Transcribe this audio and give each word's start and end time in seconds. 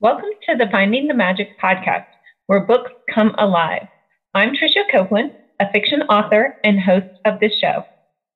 Welcome 0.00 0.30
to 0.48 0.56
the 0.56 0.66
Finding 0.72 1.06
the 1.06 1.14
Magic 1.14 1.48
podcast, 1.62 2.04
where 2.46 2.66
books 2.66 2.90
come 3.14 3.32
alive. 3.38 3.86
I'm 4.34 4.50
Tricia 4.50 4.82
Copeland, 4.90 5.30
a 5.60 5.70
fiction 5.72 6.02
author 6.02 6.56
and 6.64 6.80
host 6.80 7.06
of 7.24 7.38
this 7.38 7.52
show. 7.60 7.84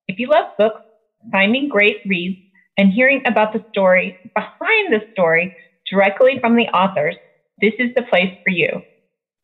If 0.06 0.20
you 0.20 0.28
love 0.28 0.46
books, 0.56 0.80
finding 1.32 1.68
great 1.68 1.96
reads, 2.06 2.38
and 2.78 2.92
hearing 2.92 3.22
about 3.26 3.52
the 3.52 3.64
story 3.70 4.16
behind 4.36 4.92
the 4.92 5.00
story 5.10 5.52
directly 5.90 6.38
from 6.40 6.54
the 6.54 6.68
authors, 6.68 7.16
this 7.60 7.74
is 7.80 7.90
the 7.96 8.02
place 8.02 8.32
for 8.44 8.50
you. 8.50 8.68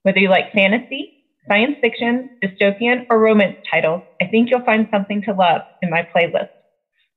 Whether 0.04 0.20
you 0.20 0.30
like 0.30 0.52
fantasy, 0.52 1.10
science 1.48 1.76
fiction, 1.80 2.30
dystopian, 2.42 3.06
or 3.10 3.18
romance 3.18 3.56
titles, 3.70 4.02
I 4.22 4.26
think 4.26 4.50
you'll 4.50 4.64
find 4.64 4.86
something 4.92 5.20
to 5.22 5.32
love 5.34 5.62
in 5.82 5.90
my 5.90 6.06
playlist. 6.16 6.46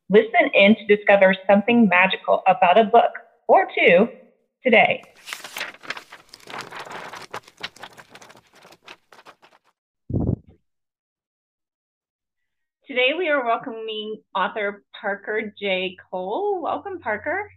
Listen 0.10 0.50
in 0.54 0.76
to 0.76 0.96
discover 0.96 1.36
something 1.50 1.88
magical 1.88 2.42
about 2.48 2.80
a 2.80 2.84
book 2.84 3.12
or 3.48 3.68
two 3.78 4.10
today. 4.64 5.04
Today 12.88 13.14
we 13.18 13.28
are 13.30 13.46
welcoming 13.46 14.22
author 14.34 14.84
Parker 15.00 15.54
J. 15.60 15.98
Cole. 16.10 16.62
Welcome, 16.62 17.00
Parker. 17.00 17.52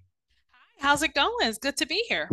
Hi, 0.53 0.87
how's 0.89 1.03
it 1.03 1.15
going? 1.15 1.33
It's 1.43 1.59
good 1.59 1.77
to 1.79 1.87
be 1.87 2.05
here. 2.09 2.29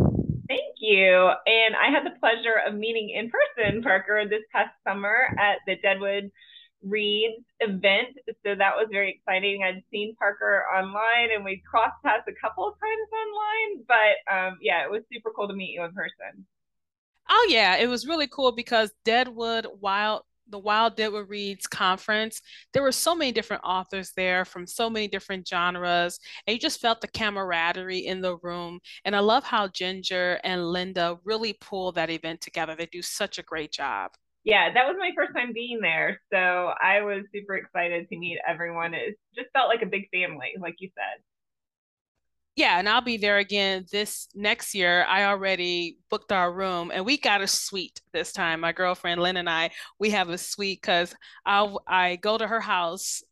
Thank 0.48 0.75
you. 0.80 1.30
And 1.45 1.75
I 1.75 1.91
had 1.91 2.05
the 2.05 2.17
pleasure 2.20 2.55
of 2.66 2.73
meeting 2.73 3.09
in 3.09 3.30
person, 3.30 3.81
Parker, 3.81 4.23
this 4.30 4.44
past 4.52 4.72
summer 4.86 5.36
at 5.39 5.58
the 5.67 5.75
Deadwood 5.77 6.31
Reads 6.84 7.44
event. 7.59 8.17
So 8.45 8.55
that 8.55 8.76
was 8.76 8.88
very 8.91 9.12
exciting. 9.12 9.63
I'd 9.63 9.84
seen 9.91 10.16
Parker 10.16 10.66
online 10.73 11.30
and 11.34 11.44
we 11.44 11.62
crossed 11.70 12.02
paths 12.03 12.23
a 12.27 12.34
couple 12.40 12.67
of 12.67 12.76
times 12.80 13.09
online, 13.13 13.86
but 13.88 14.34
um, 14.34 14.58
yeah, 14.62 14.84
it 14.84 14.91
was 14.91 15.03
super 15.12 15.31
cool 15.36 15.48
to 15.48 15.53
meet 15.53 15.72
you 15.72 15.84
in 15.84 15.94
person. 15.94 16.45
Oh 17.30 17.48
yeah, 17.50 17.76
it 17.78 17.88
was 17.88 18.08
really 18.08 18.28
cool 18.28 18.52
because 18.52 18.92
Deadwood 19.03 19.67
Wild 19.81 20.22
the 20.50 20.59
Wild 20.59 20.95
Deadwood 20.95 21.30
Reads 21.30 21.67
conference, 21.67 22.42
there 22.72 22.81
were 22.83 22.92
so 22.92 23.14
many 23.14 23.33
different 23.33 23.64
authors 23.66 24.14
there 24.16 24.45
from 24.45 24.66
so 24.66 24.89
many 24.89 25.08
different 25.08 25.45
genres, 25.45 26.20
and 26.45 26.53
you 26.53 26.59
just 26.59 26.80
felt 26.80 27.02
the 27.02 27.08
camaraderie 27.09 28.05
in 28.05 28.22
the 28.22 28.38
room. 28.38 28.80
And 29.03 29.14
I 29.16 29.20
love 29.20 29.44
how 29.44 29.67
Ginger 29.67 30.39
and 30.45 30.72
Linda 30.72 31.20
really 31.25 31.52
pull 31.59 31.92
that 31.94 32.09
event 32.09 32.39
together. 32.39 32.75
They 32.75 32.86
do 32.86 33.02
such 33.02 33.39
a 33.39 33.44
great 33.44 33.73
job 33.73 34.11
yeah, 34.48 34.72
that 34.73 34.88
was 34.88 34.95
my 34.98 35.12
first 35.14 35.34
time 35.36 35.52
being 35.52 35.81
there. 35.81 36.22
So 36.31 36.38
I 36.40 37.02
was 37.02 37.26
super 37.36 37.58
excited 37.58 38.08
to 38.08 38.17
meet 38.17 38.38
everyone. 38.48 38.94
It 38.94 39.20
just 39.36 39.50
felt 39.52 39.67
like 39.67 39.81
a 39.81 39.86
big 39.86 40.08
family, 40.09 40.54
like 40.58 40.76
you 40.80 40.89
said. 40.95 41.22
Yeah, 42.56 42.80
and 42.80 42.88
I'll 42.88 43.02
be 43.02 43.17
there 43.17 43.39
again 43.39 43.86
this 43.92 44.30
next 44.34 44.73
year. 44.73 45.04
I 45.04 45.26
already 45.26 45.98
booked 46.09 46.31
our 46.31 46.52
room 46.52 46.92
and 46.94 47.06
we 47.06 47.17
got 47.17 47.42
a 47.42 47.48
suite 47.48 48.00
this 48.14 48.31
time. 48.31 48.62
My 48.62 48.72
girlfriend 48.72 49.22
Lynn 49.22 49.36
and 49.36 49.50
I, 49.50 49.72
we 50.00 50.12
have 50.12 50.30
a 50.30 50.38
suite 50.38 50.80
because 50.82 51.14
I 51.45 51.76
I 51.86 52.16
go 52.16 52.38
to 52.38 52.48
her 52.48 52.61
house 52.61 53.23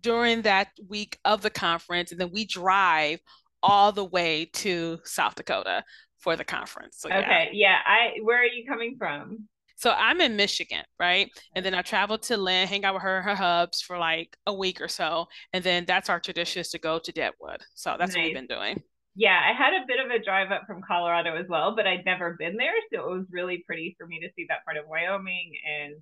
during 0.00 0.42
that 0.42 0.68
week 0.88 1.18
of 1.24 1.42
the 1.42 1.50
conference 1.50 2.12
and 2.12 2.20
then 2.20 2.30
we 2.32 2.46
drive 2.46 3.18
all 3.60 3.90
the 3.90 4.04
way 4.04 4.48
to 4.52 5.00
South 5.02 5.34
Dakota 5.34 5.82
for 6.18 6.36
the 6.36 6.44
conference. 6.44 6.98
So, 7.00 7.08
okay, 7.08 7.50
yeah. 7.52 7.70
yeah. 7.70 7.78
I 7.84 8.22
where 8.22 8.40
are 8.40 8.46
you 8.46 8.64
coming 8.68 8.94
from? 8.96 9.48
So 9.76 9.90
I'm 9.90 10.20
in 10.20 10.36
Michigan, 10.36 10.84
right? 10.98 11.30
And 11.54 11.64
then 11.64 11.74
I 11.74 11.82
travel 11.82 12.18
to 12.18 12.36
Lynn, 12.36 12.68
hang 12.68 12.84
out 12.84 12.94
with 12.94 13.02
her, 13.02 13.22
her 13.22 13.34
hubs 13.34 13.80
for 13.80 13.98
like 13.98 14.36
a 14.46 14.54
week 14.54 14.80
or 14.80 14.88
so. 14.88 15.26
And 15.52 15.64
then 15.64 15.84
that's 15.86 16.08
our 16.08 16.20
tradition 16.20 16.60
is 16.60 16.68
to 16.70 16.78
go 16.78 16.98
to 16.98 17.12
Deadwood. 17.12 17.62
So 17.74 17.96
that's 17.98 18.14
nice. 18.14 18.16
what 18.16 18.24
we've 18.24 18.34
been 18.34 18.46
doing. 18.46 18.82
Yeah, 19.14 19.38
I 19.38 19.52
had 19.52 19.74
a 19.74 19.84
bit 19.86 20.00
of 20.00 20.10
a 20.10 20.24
drive 20.24 20.50
up 20.50 20.62
from 20.66 20.80
Colorado 20.80 21.36
as 21.36 21.46
well, 21.46 21.76
but 21.76 21.86
I'd 21.86 22.04
never 22.06 22.34
been 22.38 22.56
there. 22.56 22.72
So 22.92 23.00
it 23.00 23.18
was 23.18 23.26
really 23.30 23.62
pretty 23.66 23.94
for 23.98 24.06
me 24.06 24.20
to 24.20 24.28
see 24.34 24.46
that 24.48 24.64
part 24.64 24.78
of 24.78 24.88
Wyoming 24.88 25.52
and 25.68 25.94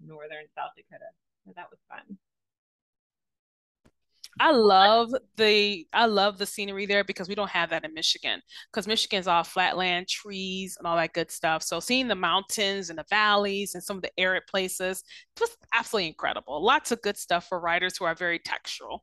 northern 0.00 0.46
South 0.56 0.70
Dakota. 0.76 1.04
So 1.44 1.52
that 1.56 1.66
was 1.70 1.78
fun. 1.90 2.16
I 4.40 4.52
love 4.52 5.12
the 5.36 5.86
I 5.92 6.06
love 6.06 6.38
the 6.38 6.46
scenery 6.46 6.86
there 6.86 7.04
because 7.04 7.28
we 7.28 7.34
don't 7.34 7.50
have 7.50 7.70
that 7.70 7.84
in 7.84 7.94
Michigan. 7.94 8.40
Because 8.72 8.86
Michigan's 8.86 9.28
all 9.28 9.44
flatland, 9.44 10.08
trees, 10.08 10.76
and 10.78 10.86
all 10.86 10.96
that 10.96 11.12
good 11.12 11.30
stuff. 11.30 11.62
So 11.62 11.80
seeing 11.80 12.08
the 12.08 12.14
mountains 12.14 12.90
and 12.90 12.98
the 12.98 13.04
valleys 13.08 13.74
and 13.74 13.82
some 13.82 13.96
of 13.96 14.02
the 14.02 14.12
arid 14.18 14.44
places 14.48 15.04
was 15.40 15.56
absolutely 15.72 16.08
incredible. 16.08 16.64
Lots 16.64 16.92
of 16.92 17.02
good 17.02 17.16
stuff 17.16 17.48
for 17.48 17.60
writers 17.60 17.96
who 17.96 18.04
are 18.04 18.14
very 18.14 18.38
textural. 18.40 19.00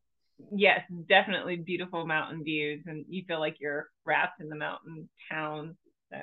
Yes, 0.52 0.82
definitely 1.08 1.58
beautiful 1.58 2.06
mountain 2.06 2.44
views, 2.44 2.84
and 2.88 3.06
you 3.08 3.24
feel 3.28 3.40
like 3.40 3.58
you're 3.60 3.90
wrapped 4.06 4.42
in 4.42 4.50
the 4.50 4.56
mountain 4.56 5.08
towns. 5.30 5.76
So, 6.12 6.18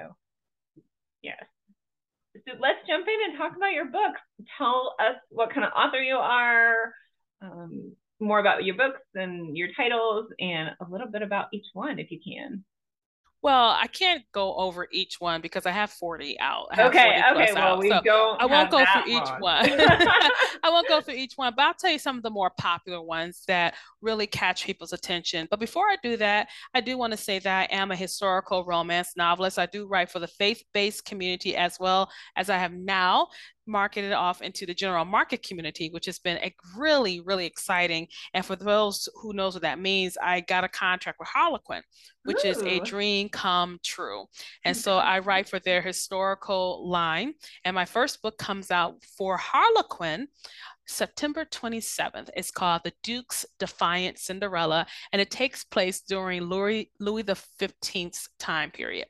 yes. 1.23 1.45
So 2.47 2.55
let's 2.61 2.79
jump 2.87 3.07
in 3.07 3.31
and 3.31 3.39
talk 3.39 3.57
about 3.57 3.73
your 3.73 3.87
book. 3.87 4.15
Tell 4.59 4.95
us 4.99 5.17
what 5.31 5.53
kind 5.53 5.65
of 5.65 5.73
author 5.73 6.01
you 6.01 6.17
are. 6.17 6.93
Um, 7.41 7.95
more 8.21 8.41
about 8.41 8.65
your 8.65 8.77
books 8.77 9.01
and 9.15 9.57
your 9.57 9.69
titles 9.77 10.27
and 10.41 10.71
a 10.81 10.91
little 10.91 11.09
bit 11.09 11.23
about 11.23 11.47
each 11.53 11.67
one 11.73 11.99
if 11.99 12.11
you 12.11 12.19
can. 12.19 12.65
Well, 13.41 13.69
I 13.71 13.87
can't 13.87 14.25
go 14.33 14.57
over 14.57 14.89
each 14.91 15.21
one 15.21 15.41
because 15.41 15.65
I 15.65 15.71
have 15.71 15.91
40 15.91 16.41
out. 16.41 16.75
Have 16.75 16.89
okay, 16.89 17.23
40 17.31 17.45
okay. 17.45 17.53
Well, 17.53 17.75
out. 17.75 17.79
we 17.79 17.89
so 17.89 18.01
don't 18.05 18.43
I 18.43 18.47
won't 18.47 18.71
go 18.71 18.85
through 18.85 19.13
each 19.13 19.29
one. 19.39 19.65
I 20.65 20.71
won't 20.71 20.89
go 20.89 21.01
through 21.01 21.15
each 21.15 21.35
one, 21.37 21.53
but 21.55 21.63
I'll 21.63 21.75
tell 21.75 21.93
you 21.93 22.01
some 22.01 22.17
of 22.17 22.25
the 22.25 22.31
more 22.31 22.51
popular 22.59 23.01
ones 23.01 23.45
that 23.47 23.77
really 24.03 24.27
catch 24.27 24.65
people's 24.65 24.93
attention. 24.93 25.47
But 25.53 25.61
before 25.61 25.85
I 25.85 25.97
do 26.03 26.17
that, 26.17 26.49
I 26.75 26.81
do 26.81 26.99
want 26.99 27.13
to 27.13 27.17
say 27.17 27.39
that 27.39 27.71
I 27.71 27.75
am 27.75 27.93
a 27.93 27.97
historical 27.97 28.65
romance 28.65 29.13
novelist. 29.17 29.57
I 29.57 29.67
do 29.67 29.87
write 29.87 30.11
for 30.11 30.19
the 30.19 30.27
faith-based 30.27 31.05
community 31.05 31.55
as 31.55 31.79
well 31.79 32.11
as 32.35 32.51
I 32.51 32.59
have 32.59 32.73
now 32.73 33.29
marketed 33.69 34.13
off 34.13 34.43
into 34.43 34.67
the 34.67 34.75
general 34.75 35.05
market 35.05 35.43
community, 35.43 35.91
which 35.91 36.07
has 36.07 36.19
been 36.19 36.39
a 36.39 36.55
really, 36.77 37.21
really 37.21 37.47
exciting. 37.47 38.09
And 38.35 38.45
for 38.45 38.57
those 38.57 39.09
who 39.15 39.33
knows 39.33 39.55
what 39.55 39.63
that 39.63 39.79
means, 39.79 40.17
I 40.21 40.41
got 40.41 40.65
a 40.65 40.69
contract 40.69 41.19
with 41.19 41.29
Harlequin, 41.29 41.83
which 42.25 42.45
Ooh. 42.45 42.49
is 42.49 42.63
a 42.63 42.81
dream 42.81 43.29
come 43.29 43.79
true. 43.85 44.27
And 44.65 44.77
so 44.77 44.97
I 44.99 45.21
write 45.21 45.49
for 45.49 45.59
their 45.59 45.83
historical 45.83 46.89
line. 46.89 47.35
And 47.65 47.75
my 47.75 47.85
first 47.85 48.23
book 48.23 48.39
comes 48.39 48.71
out 48.71 49.05
for 49.17 49.37
Harlequin 49.37 50.29
September 50.89 51.45
27th. 51.45 52.31
It's 52.35 52.51
called 52.51 52.81
The 52.83 52.95
Duke's 53.03 53.45
Defiant 53.59 54.19
Cinderella, 54.19 54.87
and 55.13 55.21
it 55.21 55.31
takes 55.31 55.63
place 55.63 56.01
during 56.01 56.43
Louis, 56.43 56.91
Louis 56.99 57.23
the 57.23 57.37
15th's 57.61 58.31
time 58.39 58.71
period 58.71 59.07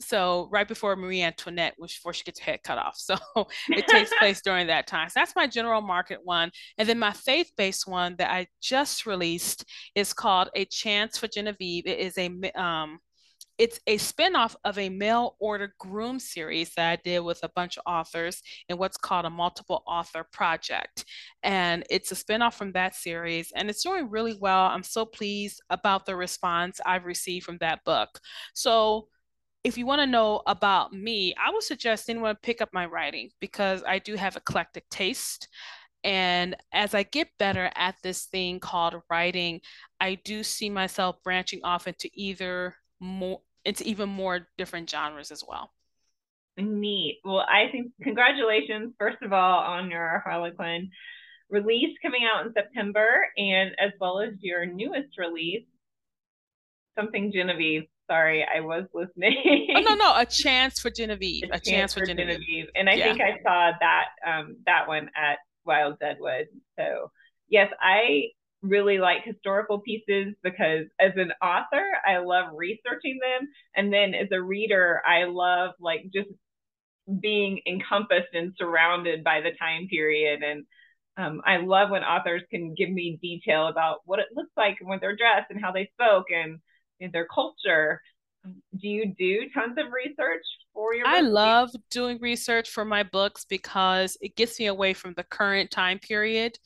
so 0.00 0.48
right 0.50 0.68
before 0.68 0.94
Marie 0.96 1.22
Antoinette, 1.22 1.74
which 1.76 1.96
before 1.96 2.12
she 2.12 2.24
gets 2.24 2.40
her 2.40 2.52
head 2.52 2.62
cut 2.62 2.78
off. 2.78 2.96
So 2.96 3.16
it 3.68 3.86
takes 3.88 4.10
place 4.18 4.40
during 4.40 4.66
that 4.68 4.86
time. 4.86 5.08
So 5.08 5.20
that's 5.20 5.36
my 5.36 5.46
general 5.46 5.80
market 5.80 6.20
one. 6.22 6.50
And 6.78 6.88
then 6.88 6.98
my 6.98 7.12
faith-based 7.12 7.86
one 7.86 8.16
that 8.18 8.30
I 8.30 8.46
just 8.60 9.06
released 9.06 9.64
is 9.94 10.12
called 10.12 10.50
A 10.54 10.64
Chance 10.66 11.18
for 11.18 11.28
Genevieve. 11.28 11.86
It 11.86 11.98
is 11.98 12.16
a 12.18 12.30
um, 12.54 13.00
it's 13.58 13.80
a 13.88 13.96
spinoff 13.98 14.54
of 14.64 14.78
a 14.78 14.88
mail 14.88 15.34
order 15.40 15.74
groom 15.80 16.20
series 16.20 16.72
that 16.76 16.90
I 16.90 16.96
did 17.02 17.20
with 17.20 17.40
a 17.42 17.50
bunch 17.56 17.76
of 17.76 17.82
authors 17.86 18.40
in 18.68 18.78
what's 18.78 18.96
called 18.96 19.26
a 19.26 19.30
multiple 19.30 19.82
author 19.84 20.24
project. 20.32 21.04
And 21.42 21.84
it's 21.90 22.12
a 22.12 22.14
spinoff 22.14 22.54
from 22.54 22.70
that 22.72 22.94
series, 22.94 23.52
and 23.56 23.68
it's 23.68 23.82
doing 23.82 24.10
really 24.10 24.38
well. 24.40 24.66
I'm 24.66 24.84
so 24.84 25.04
pleased 25.04 25.60
about 25.70 26.06
the 26.06 26.14
response 26.14 26.80
I've 26.86 27.04
received 27.04 27.44
from 27.44 27.58
that 27.58 27.84
book. 27.84 28.20
So 28.54 29.08
if 29.64 29.76
you 29.76 29.86
want 29.86 30.00
to 30.00 30.06
know 30.06 30.42
about 30.46 30.92
me, 30.92 31.34
I 31.34 31.50
would 31.50 31.62
suggest 31.62 32.08
anyone 32.08 32.36
pick 32.42 32.60
up 32.60 32.70
my 32.72 32.86
writing 32.86 33.30
because 33.40 33.82
I 33.86 33.98
do 33.98 34.14
have 34.14 34.36
eclectic 34.36 34.88
taste. 34.88 35.48
And 36.04 36.56
as 36.72 36.94
I 36.94 37.02
get 37.02 37.28
better 37.38 37.70
at 37.74 37.96
this 38.02 38.26
thing 38.26 38.60
called 38.60 38.94
writing, 39.10 39.60
I 40.00 40.14
do 40.24 40.42
see 40.42 40.70
myself 40.70 41.16
branching 41.24 41.60
off 41.64 41.88
into 41.88 42.08
either 42.14 42.76
more 43.00 43.40
into 43.64 43.84
even 43.84 44.08
more 44.08 44.48
different 44.56 44.88
genres 44.88 45.30
as 45.30 45.44
well. 45.46 45.72
Neat. 46.56 47.18
Well, 47.24 47.40
I 47.40 47.70
think 47.70 47.92
congratulations, 48.02 48.94
first 48.98 49.18
of 49.22 49.32
all, 49.32 49.58
on 49.60 49.90
your 49.90 50.22
Harlequin 50.24 50.90
release 51.50 51.96
coming 52.02 52.22
out 52.24 52.46
in 52.46 52.52
September, 52.52 53.26
and 53.36 53.72
as 53.78 53.92
well 54.00 54.20
as 54.20 54.34
your 54.40 54.66
newest 54.66 55.18
release, 55.18 55.64
Something 56.96 57.32
Genevieve. 57.32 57.84
Sorry, 58.10 58.44
I 58.44 58.60
was 58.60 58.84
listening. 58.94 59.68
oh 59.76 59.80
no, 59.80 59.94
no, 59.94 60.16
a 60.16 60.26
chance 60.30 60.80
for 60.80 60.90
Genevieve. 60.90 61.44
A, 61.44 61.46
a 61.46 61.50
chance, 61.50 61.66
chance, 61.66 61.94
for, 61.94 62.06
Genevieve. 62.06 62.40
Genevieve. 62.40 62.66
And 62.74 62.88
I 62.88 62.94
yeah. 62.94 63.04
think 63.04 63.20
I 63.20 63.38
saw 63.42 63.72
that 63.80 64.06
um 64.26 64.56
that 64.66 64.88
one 64.88 65.10
at 65.16 65.38
Wild 65.64 65.98
Deadwood. 65.98 66.46
So 66.78 67.10
yes, 67.48 67.70
I 67.80 68.28
really 68.62 68.98
like 68.98 69.24
historical 69.24 69.80
pieces 69.80 70.34
because 70.42 70.86
as 71.00 71.12
an 71.16 71.32
author, 71.42 71.86
I 72.06 72.18
love 72.18 72.46
researching 72.54 73.18
them. 73.20 73.48
And 73.76 73.92
then 73.92 74.14
as 74.14 74.28
a 74.32 74.42
reader, 74.42 75.00
I 75.06 75.24
love 75.24 75.72
like 75.80 76.06
just 76.12 76.28
being 77.20 77.60
encompassed 77.66 78.34
and 78.34 78.54
surrounded 78.58 79.24
by 79.24 79.40
the 79.40 79.52
time 79.58 79.86
period. 79.88 80.42
And 80.42 80.64
um, 81.16 81.40
I 81.44 81.58
love 81.58 81.90
when 81.90 82.04
authors 82.04 82.42
can 82.50 82.74
give 82.74 82.90
me 82.90 83.18
detail 83.22 83.68
about 83.68 84.00
what 84.04 84.18
it 84.18 84.26
looks 84.34 84.52
like 84.56 84.76
and 84.80 84.88
what 84.88 85.00
they're 85.00 85.16
dressed 85.16 85.50
and 85.50 85.60
how 85.60 85.72
they 85.72 85.90
spoke 85.94 86.26
and 86.30 86.58
their 87.12 87.26
culture. 87.26 88.00
do 88.44 88.88
you 88.88 89.14
do 89.18 89.48
tons 89.54 89.76
of 89.78 89.92
research 89.92 90.44
for 90.72 90.94
your 90.94 91.06
I 91.06 91.20
love 91.20 91.70
doing 91.90 92.18
research 92.20 92.70
for 92.70 92.84
my 92.84 93.02
books 93.02 93.44
because 93.48 94.16
it 94.20 94.36
gets 94.36 94.58
me 94.58 94.66
away 94.66 94.94
from 94.94 95.14
the 95.14 95.24
current 95.24 95.70
time 95.70 95.98
period. 95.98 96.58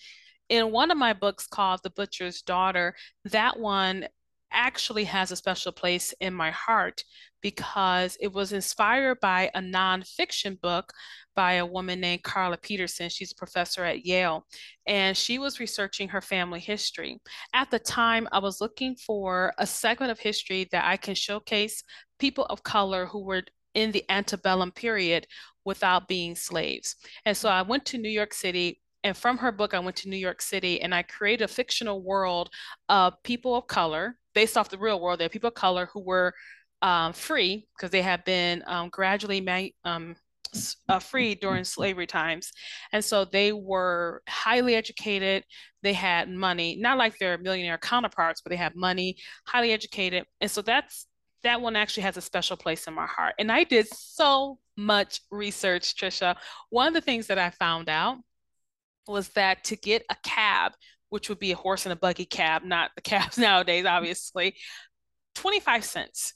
In 0.49 0.71
one 0.71 0.91
of 0.91 0.99
my 0.99 1.13
books 1.13 1.47
called 1.47 1.81
The 1.83 1.91
Butcher's 1.91 2.43
Daughter, 2.43 2.95
that 3.27 3.59
one 3.59 4.07
actually 4.53 5.05
has 5.05 5.31
a 5.31 5.37
special 5.37 5.73
place 5.73 6.15
in 6.21 6.35
my 6.35 6.51
heart 6.51 7.05
because 7.41 8.17
it 8.21 8.33
was 8.33 8.53
inspired 8.53 9.19
by 9.21 9.51
a 9.55 9.61
nonfiction 9.61 10.61
book 10.61 10.93
by 11.35 11.55
a 11.55 11.67
woman 11.67 12.01
named 12.01 12.23
Carla 12.23 12.57
Peterson. 12.57 13.09
She's 13.09 13.33
a 13.33 13.37
professor 13.37 13.85
at 13.85 14.07
Yale, 14.07 14.47
and 14.87 15.17
she 15.17 15.39
was 15.39 15.61
researching 15.61 16.09
her 16.09 16.21
family 16.21 16.61
history. 16.61 17.19
At 17.55 17.71
the 17.71 17.79
time, 17.79 18.29
I 18.33 18.39
was 18.39 18.61
looking 18.61 18.95
for 18.97 19.53
a 19.59 19.67
segment 19.67 20.13
of 20.13 20.19
history 20.19 20.69
that 20.73 20.85
I 20.85 20.97
can 20.97 21.15
showcase 21.15 21.83
people 22.19 22.45
of 22.47 22.63
color 22.63 23.07
who 23.07 23.25
were 23.25 23.43
in 23.75 23.91
the 23.91 24.05
antebellum 24.11 24.71
period 24.71 25.27
without 25.65 26.09
being 26.09 26.37
slaves. 26.37 26.97
And 27.25 27.37
so 27.37 27.49
I 27.49 27.63
went 27.63 27.85
to 27.87 27.99
New 27.99 28.11
York 28.11 28.35
City 28.35 28.83
and 29.05 29.17
from 29.17 29.39
her 29.39 29.51
book, 29.51 29.75
I 29.75 29.81
went 29.81 29.97
to 29.97 30.09
New 30.09 30.17
York 30.17 30.41
City 30.41 30.81
and 30.81 30.95
I 30.95 31.03
created 31.03 31.45
a 31.45 31.49
fictional 31.49 32.03
world 32.03 32.51
of 32.89 33.21
people 33.25 33.57
of 33.57 33.67
color 33.67 34.17
based 34.35 34.57
off 34.57 34.71
the 34.71 34.79
real 34.79 35.01
world. 35.01 35.21
There 35.21 35.27
are 35.27 35.31
people 35.31 35.49
of 35.49 35.55
color 35.55 35.89
who 35.93 36.01
were 36.01 36.35
um, 36.81 37.13
free 37.13 37.67
because 37.77 37.91
they 37.91 38.03
had 38.03 38.25
been 38.25 38.63
um, 38.67 38.89
gradually 38.89 39.75
um, 39.85 40.17
uh, 40.89 40.99
free 40.99 41.35
during 41.35 41.65
slavery 41.65 42.07
times. 42.07 42.53
And 42.93 43.05
so 43.05 43.25
they 43.25 43.53
were 43.53 44.23
highly 44.29 44.75
educated. 44.75 45.45
They 45.83 45.93
had 45.93 46.29
money, 46.29 46.77
not 46.77 46.99
like 46.99 47.19
their 47.19 47.39
millionaire 47.39 47.79
counterparts, 47.79 48.41
but 48.41 48.51
they 48.51 48.57
had 48.57 48.77
money, 48.77 49.17
highly 49.47 49.73
educated. 49.73 50.25
And 50.41 50.51
so 50.51 50.63
that's 50.63 51.07
that 51.43 51.61
one 51.61 51.75
actually 51.75 52.05
has 52.05 52.17
a 52.17 52.21
special 52.21 52.57
place 52.57 52.87
in 52.87 52.95
my 52.95 53.07
heart. 53.07 53.35
And 53.39 53.51
I 53.51 53.65
did 53.65 53.89
so 53.89 54.59
much 54.77 55.21
research, 55.31 55.97
Tricia. 55.97 56.37
One 56.71 56.89
of 56.89 56.95
the 56.95 57.01
things 57.01 57.27
that 57.27 57.39
I 57.39 57.51
found 57.51 57.89
out 57.89 58.19
was 59.09 59.29
that 59.31 59.65
to 59.65 59.77
get 59.77 60.05
a 60.09 60.17
cab, 60.23 60.73
which 61.13 61.29
would 61.29 61.39
be 61.39 61.53
a 61.53 61.57
horse 61.57 61.85
and 61.85 61.93
a 61.93 61.97
buggy 61.97 62.25
cab, 62.25 62.63
not 62.65 62.91
the 62.97 63.03
cabs 63.03 63.37
nowadays, 63.37 63.85
obviously, 63.85 64.57
25 65.35 65.85
cents. 65.85 66.33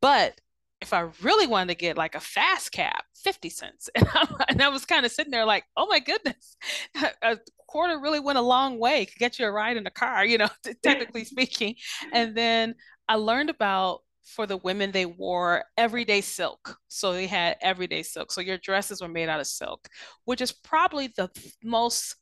But 0.00 0.40
if 0.80 0.92
I 0.92 1.08
really 1.22 1.46
wanted 1.46 1.68
to 1.68 1.78
get 1.78 1.96
like 1.96 2.16
a 2.16 2.20
fast 2.20 2.72
cab, 2.72 3.02
50 3.22 3.50
cents. 3.50 3.88
And, 3.96 4.28
and 4.48 4.62
I 4.62 4.68
was 4.68 4.84
kind 4.84 5.06
of 5.06 5.12
sitting 5.12 5.30
there 5.30 5.44
like, 5.44 5.64
oh 5.76 5.86
my 5.86 6.00
goodness, 6.00 6.56
a 7.22 7.38
quarter 7.68 8.00
really 8.00 8.18
went 8.18 8.38
a 8.38 8.42
long 8.42 8.80
way. 8.80 9.06
Could 9.06 9.18
get 9.18 9.38
you 9.38 9.46
a 9.46 9.52
ride 9.52 9.76
in 9.76 9.86
a 9.86 9.90
car, 9.90 10.24
you 10.24 10.38
know, 10.38 10.48
technically 10.82 11.24
speaking. 11.24 11.76
And 12.12 12.36
then 12.36 12.74
I 13.08 13.14
learned 13.14 13.50
about 13.50 14.00
for 14.24 14.46
the 14.46 14.56
women, 14.56 14.90
they 14.90 15.06
wore 15.06 15.64
everyday 15.76 16.20
silk. 16.20 16.76
So 16.88 17.12
they 17.12 17.26
had 17.26 17.56
everyday 17.60 18.02
silk. 18.02 18.32
So 18.32 18.40
your 18.40 18.58
dresses 18.58 19.00
were 19.00 19.08
made 19.08 19.28
out 19.28 19.40
of 19.40 19.46
silk, 19.46 19.88
which 20.24 20.40
is 20.40 20.52
probably 20.52 21.08
the 21.16 21.30
most 21.62 22.16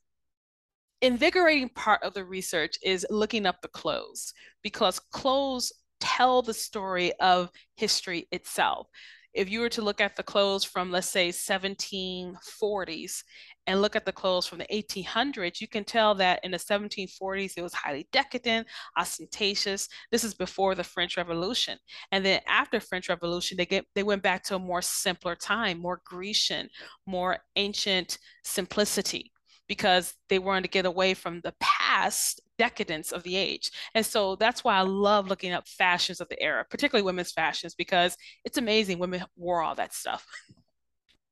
invigorating 1.01 1.69
part 1.69 2.03
of 2.03 2.13
the 2.13 2.25
research 2.25 2.77
is 2.83 3.05
looking 3.09 3.45
up 3.45 3.61
the 3.61 3.67
clothes 3.69 4.33
because 4.63 4.99
clothes 4.99 5.71
tell 5.99 6.41
the 6.41 6.53
story 6.53 7.13
of 7.19 7.49
history 7.75 8.27
itself. 8.31 8.87
If 9.33 9.49
you 9.49 9.59
were 9.59 9.69
to 9.69 9.83
look 9.83 10.01
at 10.01 10.15
the 10.15 10.23
clothes 10.23 10.63
from, 10.63 10.91
let's 10.91 11.07
say, 11.07 11.29
1740s 11.29 13.23
and 13.67 13.79
look 13.79 13.95
at 13.95 14.03
the 14.03 14.11
clothes 14.11 14.47
from 14.47 14.57
the 14.57 14.65
1800s, 14.73 15.61
you 15.61 15.67
can 15.67 15.83
tell 15.83 16.15
that 16.15 16.39
in 16.43 16.49
the 16.49 16.57
1740s, 16.57 17.53
it 17.55 17.61
was 17.61 17.73
highly 17.73 18.07
decadent, 18.11 18.65
ostentatious. 18.97 19.87
This 20.11 20.23
is 20.23 20.33
before 20.33 20.73
the 20.73 20.83
French 20.83 21.15
Revolution. 21.15 21.77
And 22.11 22.25
then 22.25 22.41
after 22.47 22.79
French 22.79 23.07
Revolution, 23.07 23.55
they 23.55 23.67
get 23.67 23.85
they 23.93 24.01
went 24.01 24.23
back 24.23 24.43
to 24.45 24.55
a 24.55 24.59
more 24.59 24.81
simpler 24.81 25.35
time, 25.35 25.79
more 25.79 26.01
Grecian, 26.05 26.67
more 27.05 27.37
ancient 27.55 28.17
simplicity 28.43 29.31
because 29.69 30.15
they 30.27 30.39
wanted 30.39 30.63
to 30.63 30.67
get 30.67 30.85
away 30.85 31.13
from 31.13 31.39
the 31.41 31.53
past 31.61 32.41
decadence 32.57 33.13
of 33.13 33.23
the 33.23 33.37
age. 33.37 33.71
And 33.95 34.05
so 34.05 34.35
that's 34.35 34.63
why 34.63 34.75
I 34.75 34.81
love 34.81 35.29
looking 35.29 35.53
up 35.53 35.67
fashions 35.67 36.19
of 36.19 36.27
the 36.27 36.41
era, 36.41 36.65
particularly 36.69 37.05
women's 37.05 37.31
fashions, 37.31 37.75
because 37.75 38.17
it's 38.43 38.57
amazing 38.57 38.99
women 38.99 39.23
wore 39.37 39.61
all 39.61 39.75
that 39.75 39.93
stuff. 39.93 40.27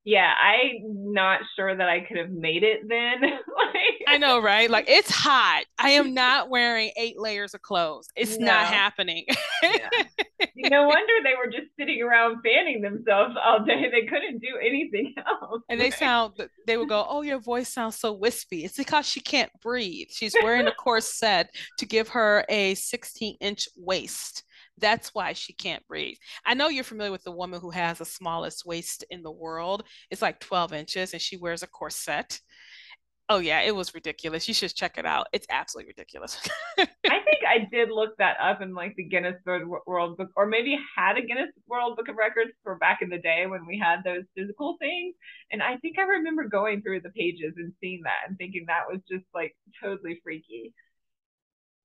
yeah, 0.05 0.31
I'm 0.41 1.13
not 1.13 1.41
sure 1.57 1.75
that 1.75 1.89
I 1.89 2.01
could 2.01 2.17
have 2.17 2.29
made 2.29 2.63
it 2.63 2.87
then. 2.87 3.21
like, 3.21 3.96
I 4.07 4.17
know, 4.17 4.39
right? 4.39 4.69
Like 4.69 4.85
it's 4.87 5.11
hot. 5.11 5.65
I 5.77 5.91
am 5.91 6.13
not 6.13 6.49
wearing 6.49 6.91
eight 6.95 7.19
layers 7.19 7.53
of 7.53 7.61
clothes. 7.61 8.07
It's 8.15 8.37
no. 8.37 8.45
not 8.45 8.65
happening. 8.67 9.25
yeah. 9.63 9.89
No 10.55 10.87
wonder 10.87 11.13
they 11.23 11.33
were 11.35 11.51
just 11.51 11.71
sitting 11.79 12.01
around 12.01 12.41
fanning 12.43 12.81
themselves 12.81 13.35
all 13.43 13.63
day. 13.63 13.89
They 13.91 14.05
couldn't 14.05 14.39
do 14.39 14.57
anything 14.61 15.13
else. 15.17 15.61
And 15.69 15.79
they 15.79 15.91
sound 15.91 16.33
they 16.65 16.77
would 16.77 16.89
go, 16.89 17.05
Oh, 17.07 17.21
your 17.21 17.39
voice 17.39 17.69
sounds 17.69 17.95
so 17.95 18.13
wispy. 18.13 18.65
It's 18.65 18.77
because 18.77 19.07
she 19.07 19.19
can't 19.19 19.51
breathe. 19.61 20.07
She's 20.11 20.35
wearing 20.43 20.67
a 20.67 20.73
corset 20.73 21.49
to 21.77 21.85
give 21.85 22.09
her 22.09 22.45
a 22.49 22.75
16 22.75 23.37
inch 23.39 23.67
waist. 23.77 24.43
That's 24.79 25.13
why 25.13 25.33
she 25.33 25.53
can't 25.53 25.85
breathe. 25.87 26.17
I 26.45 26.53
know 26.53 26.69
you're 26.69 26.83
familiar 26.83 27.11
with 27.11 27.23
the 27.23 27.31
woman 27.31 27.59
who 27.59 27.71
has 27.71 27.97
the 27.97 28.05
smallest 28.05 28.65
waist 28.65 29.03
in 29.09 29.23
the 29.23 29.31
world. 29.31 29.83
It's 30.11 30.21
like 30.21 30.39
12 30.39 30.73
inches 30.73 31.13
and 31.13 31.21
she 31.21 31.37
wears 31.37 31.63
a 31.63 31.67
corset. 31.67 32.39
Oh 33.29 33.39
yeah, 33.39 33.61
it 33.61 33.75
was 33.75 33.93
ridiculous. 33.93 34.47
You 34.47 34.53
should 34.53 34.73
check 34.73 34.97
it 34.97 35.05
out. 35.05 35.27
It's 35.33 35.47
absolutely 35.49 35.89
ridiculous. 35.89 36.39
I 36.79 36.85
think 36.85 37.43
I 37.45 37.67
did 37.69 37.89
look 37.89 38.15
that 38.19 38.37
up 38.41 38.61
in 38.61 38.73
like 38.73 38.95
the 38.95 39.03
Guinness 39.03 39.35
World 39.45 40.17
Book, 40.17 40.29
or 40.37 40.45
maybe 40.45 40.79
had 40.95 41.17
a 41.17 41.21
Guinness 41.21 41.51
World 41.67 41.97
Book 41.97 42.07
of 42.07 42.15
Records 42.15 42.51
for 42.63 42.75
back 42.77 42.99
in 43.01 43.09
the 43.09 43.17
day 43.17 43.45
when 43.45 43.65
we 43.65 43.77
had 43.77 44.03
those 44.05 44.23
physical 44.33 44.77
things. 44.79 45.13
And 45.51 45.61
I 45.61 45.75
think 45.77 45.99
I 45.99 46.03
remember 46.03 46.45
going 46.45 46.81
through 46.81 47.01
the 47.01 47.09
pages 47.09 47.53
and 47.57 47.73
seeing 47.81 48.03
that 48.03 48.29
and 48.29 48.37
thinking 48.37 48.65
that 48.67 48.83
was 48.89 49.01
just 49.09 49.25
like 49.33 49.53
totally 49.83 50.21
freaky. 50.23 50.73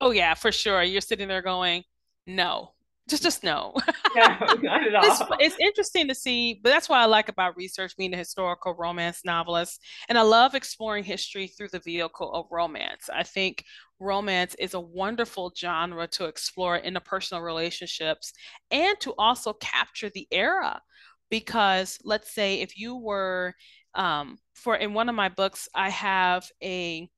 Oh 0.01 0.13
yeah, 0.13 0.35
for 0.35 0.53
sure. 0.53 0.83
You're 0.83 1.01
sitting 1.01 1.27
there 1.27 1.43
going, 1.43 1.83
no, 2.25 2.73
just 3.09 3.23
just 3.23 3.43
no. 3.43 3.75
no, 4.15 4.23
not 4.63 4.87
at 4.87 4.95
all. 4.95 5.05
It's, 5.05 5.23
it's, 5.41 5.57
interesting 5.61 6.09
to 6.09 6.15
see, 6.15 6.61
but 6.63 6.71
that's 6.71 6.89
what 6.89 7.01
I 7.01 7.07
like 7.07 7.29
about 7.29 7.57
research 7.57 7.97
being 7.97 8.15
a 8.15 8.17
historical 8.17 8.75
romance 8.75 9.21
novelist. 9.25 9.81
And 10.09 10.17
I 10.17 10.23
love 10.23 10.55
exploring 10.55 11.05
history 11.05 11.49
through 11.49 11.69
the 11.69 11.81
vehicle 11.81 12.33
of 12.33 12.47
romance. 12.51 13.11
I 13.13 13.25
think 13.25 13.65
romance 13.99 14.55
is 14.59 14.75
a 14.75 14.81
wonderful 14.81 15.53
genre 15.57 16.07
to 16.09 16.27
explore 16.27 16.81
interpersonal 16.81 17.45
relationships 17.45 18.33
and 18.71 18.99
to 19.01 19.15
also 19.19 19.53
capture 19.55 20.11
the 20.11 20.29
era. 20.31 20.81
Because 21.31 21.99
let's 22.05 22.33
say 22.33 22.61
if 22.61 22.79
you 22.79 22.97
were 22.97 23.55
um, 23.95 24.39
for 24.55 24.77
in 24.77 24.95
one 24.95 25.09
of 25.09 25.15
my 25.15 25.29
books, 25.29 25.69
I 25.75 25.91
have 25.91 26.47
a 26.63 27.11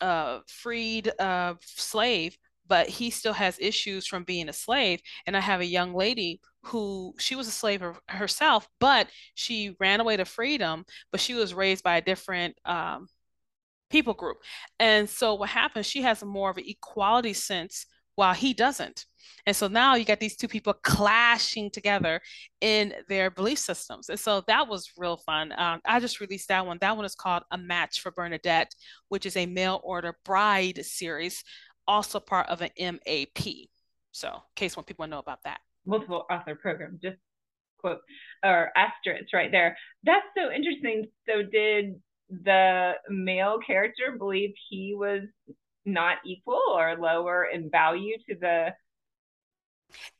uh, 0.00 0.40
freed 0.46 1.10
uh, 1.18 1.54
slave 1.60 2.36
but 2.68 2.88
he 2.88 3.10
still 3.10 3.32
has 3.32 3.58
issues 3.60 4.06
from 4.06 4.24
being 4.24 4.48
a 4.48 4.52
slave. 4.52 5.00
And 5.26 5.36
I 5.36 5.40
have 5.40 5.60
a 5.60 5.66
young 5.66 5.94
lady 5.94 6.40
who 6.64 7.14
she 7.18 7.34
was 7.34 7.48
a 7.48 7.52
slave 7.52 7.82
herself, 8.08 8.68
but 8.78 9.08
she 9.34 9.76
ran 9.80 10.00
away 10.00 10.16
to 10.16 10.24
freedom, 10.24 10.84
but 11.10 11.20
she 11.20 11.34
was 11.34 11.54
raised 11.54 11.82
by 11.82 11.96
a 11.96 12.02
different 12.02 12.56
um, 12.64 13.08
people 13.90 14.14
group. 14.14 14.38
And 14.78 15.08
so 15.08 15.34
what 15.34 15.48
happens, 15.48 15.86
she 15.86 16.02
has 16.02 16.22
more 16.22 16.50
of 16.50 16.58
an 16.58 16.64
equality 16.66 17.32
sense 17.32 17.86
while 18.16 18.34
he 18.34 18.52
doesn't. 18.52 19.06
And 19.46 19.54
so 19.54 19.68
now 19.68 19.94
you 19.94 20.04
got 20.04 20.18
these 20.18 20.36
two 20.36 20.48
people 20.48 20.72
clashing 20.82 21.70
together 21.70 22.20
in 22.60 22.92
their 23.08 23.30
belief 23.30 23.58
systems. 23.58 24.08
And 24.08 24.18
so 24.18 24.42
that 24.48 24.66
was 24.66 24.90
real 24.98 25.18
fun. 25.18 25.52
Um, 25.56 25.80
I 25.86 26.00
just 26.00 26.20
released 26.20 26.48
that 26.48 26.66
one. 26.66 26.78
That 26.80 26.96
one 26.96 27.04
is 27.04 27.14
called 27.14 27.44
A 27.50 27.58
Match 27.58 28.00
for 28.00 28.10
Bernadette, 28.10 28.74
which 29.08 29.24
is 29.24 29.36
a 29.36 29.46
mail 29.46 29.80
order 29.84 30.16
bride 30.24 30.84
series 30.84 31.44
also 31.88 32.20
part 32.20 32.46
of 32.48 32.62
an 32.62 32.70
MAP. 32.78 33.68
So, 34.12 34.28
in 34.28 34.40
case 34.54 34.76
when 34.76 34.84
people 34.84 35.06
know 35.06 35.18
about 35.18 35.42
that. 35.44 35.60
Multiple 35.86 36.26
author 36.30 36.54
program, 36.54 37.00
just 37.02 37.16
quote 37.78 38.00
or 38.44 38.70
asterisk 38.76 39.32
right 39.32 39.50
there. 39.50 39.76
That's 40.04 40.26
so 40.36 40.52
interesting. 40.52 41.06
So, 41.28 41.42
did 41.42 42.00
the 42.30 42.92
male 43.08 43.58
character 43.66 44.16
believe 44.16 44.50
he 44.68 44.94
was 44.94 45.22
not 45.84 46.18
equal 46.26 46.62
or 46.70 46.96
lower 46.96 47.46
in 47.52 47.70
value 47.70 48.16
to 48.28 48.36
the? 48.38 48.74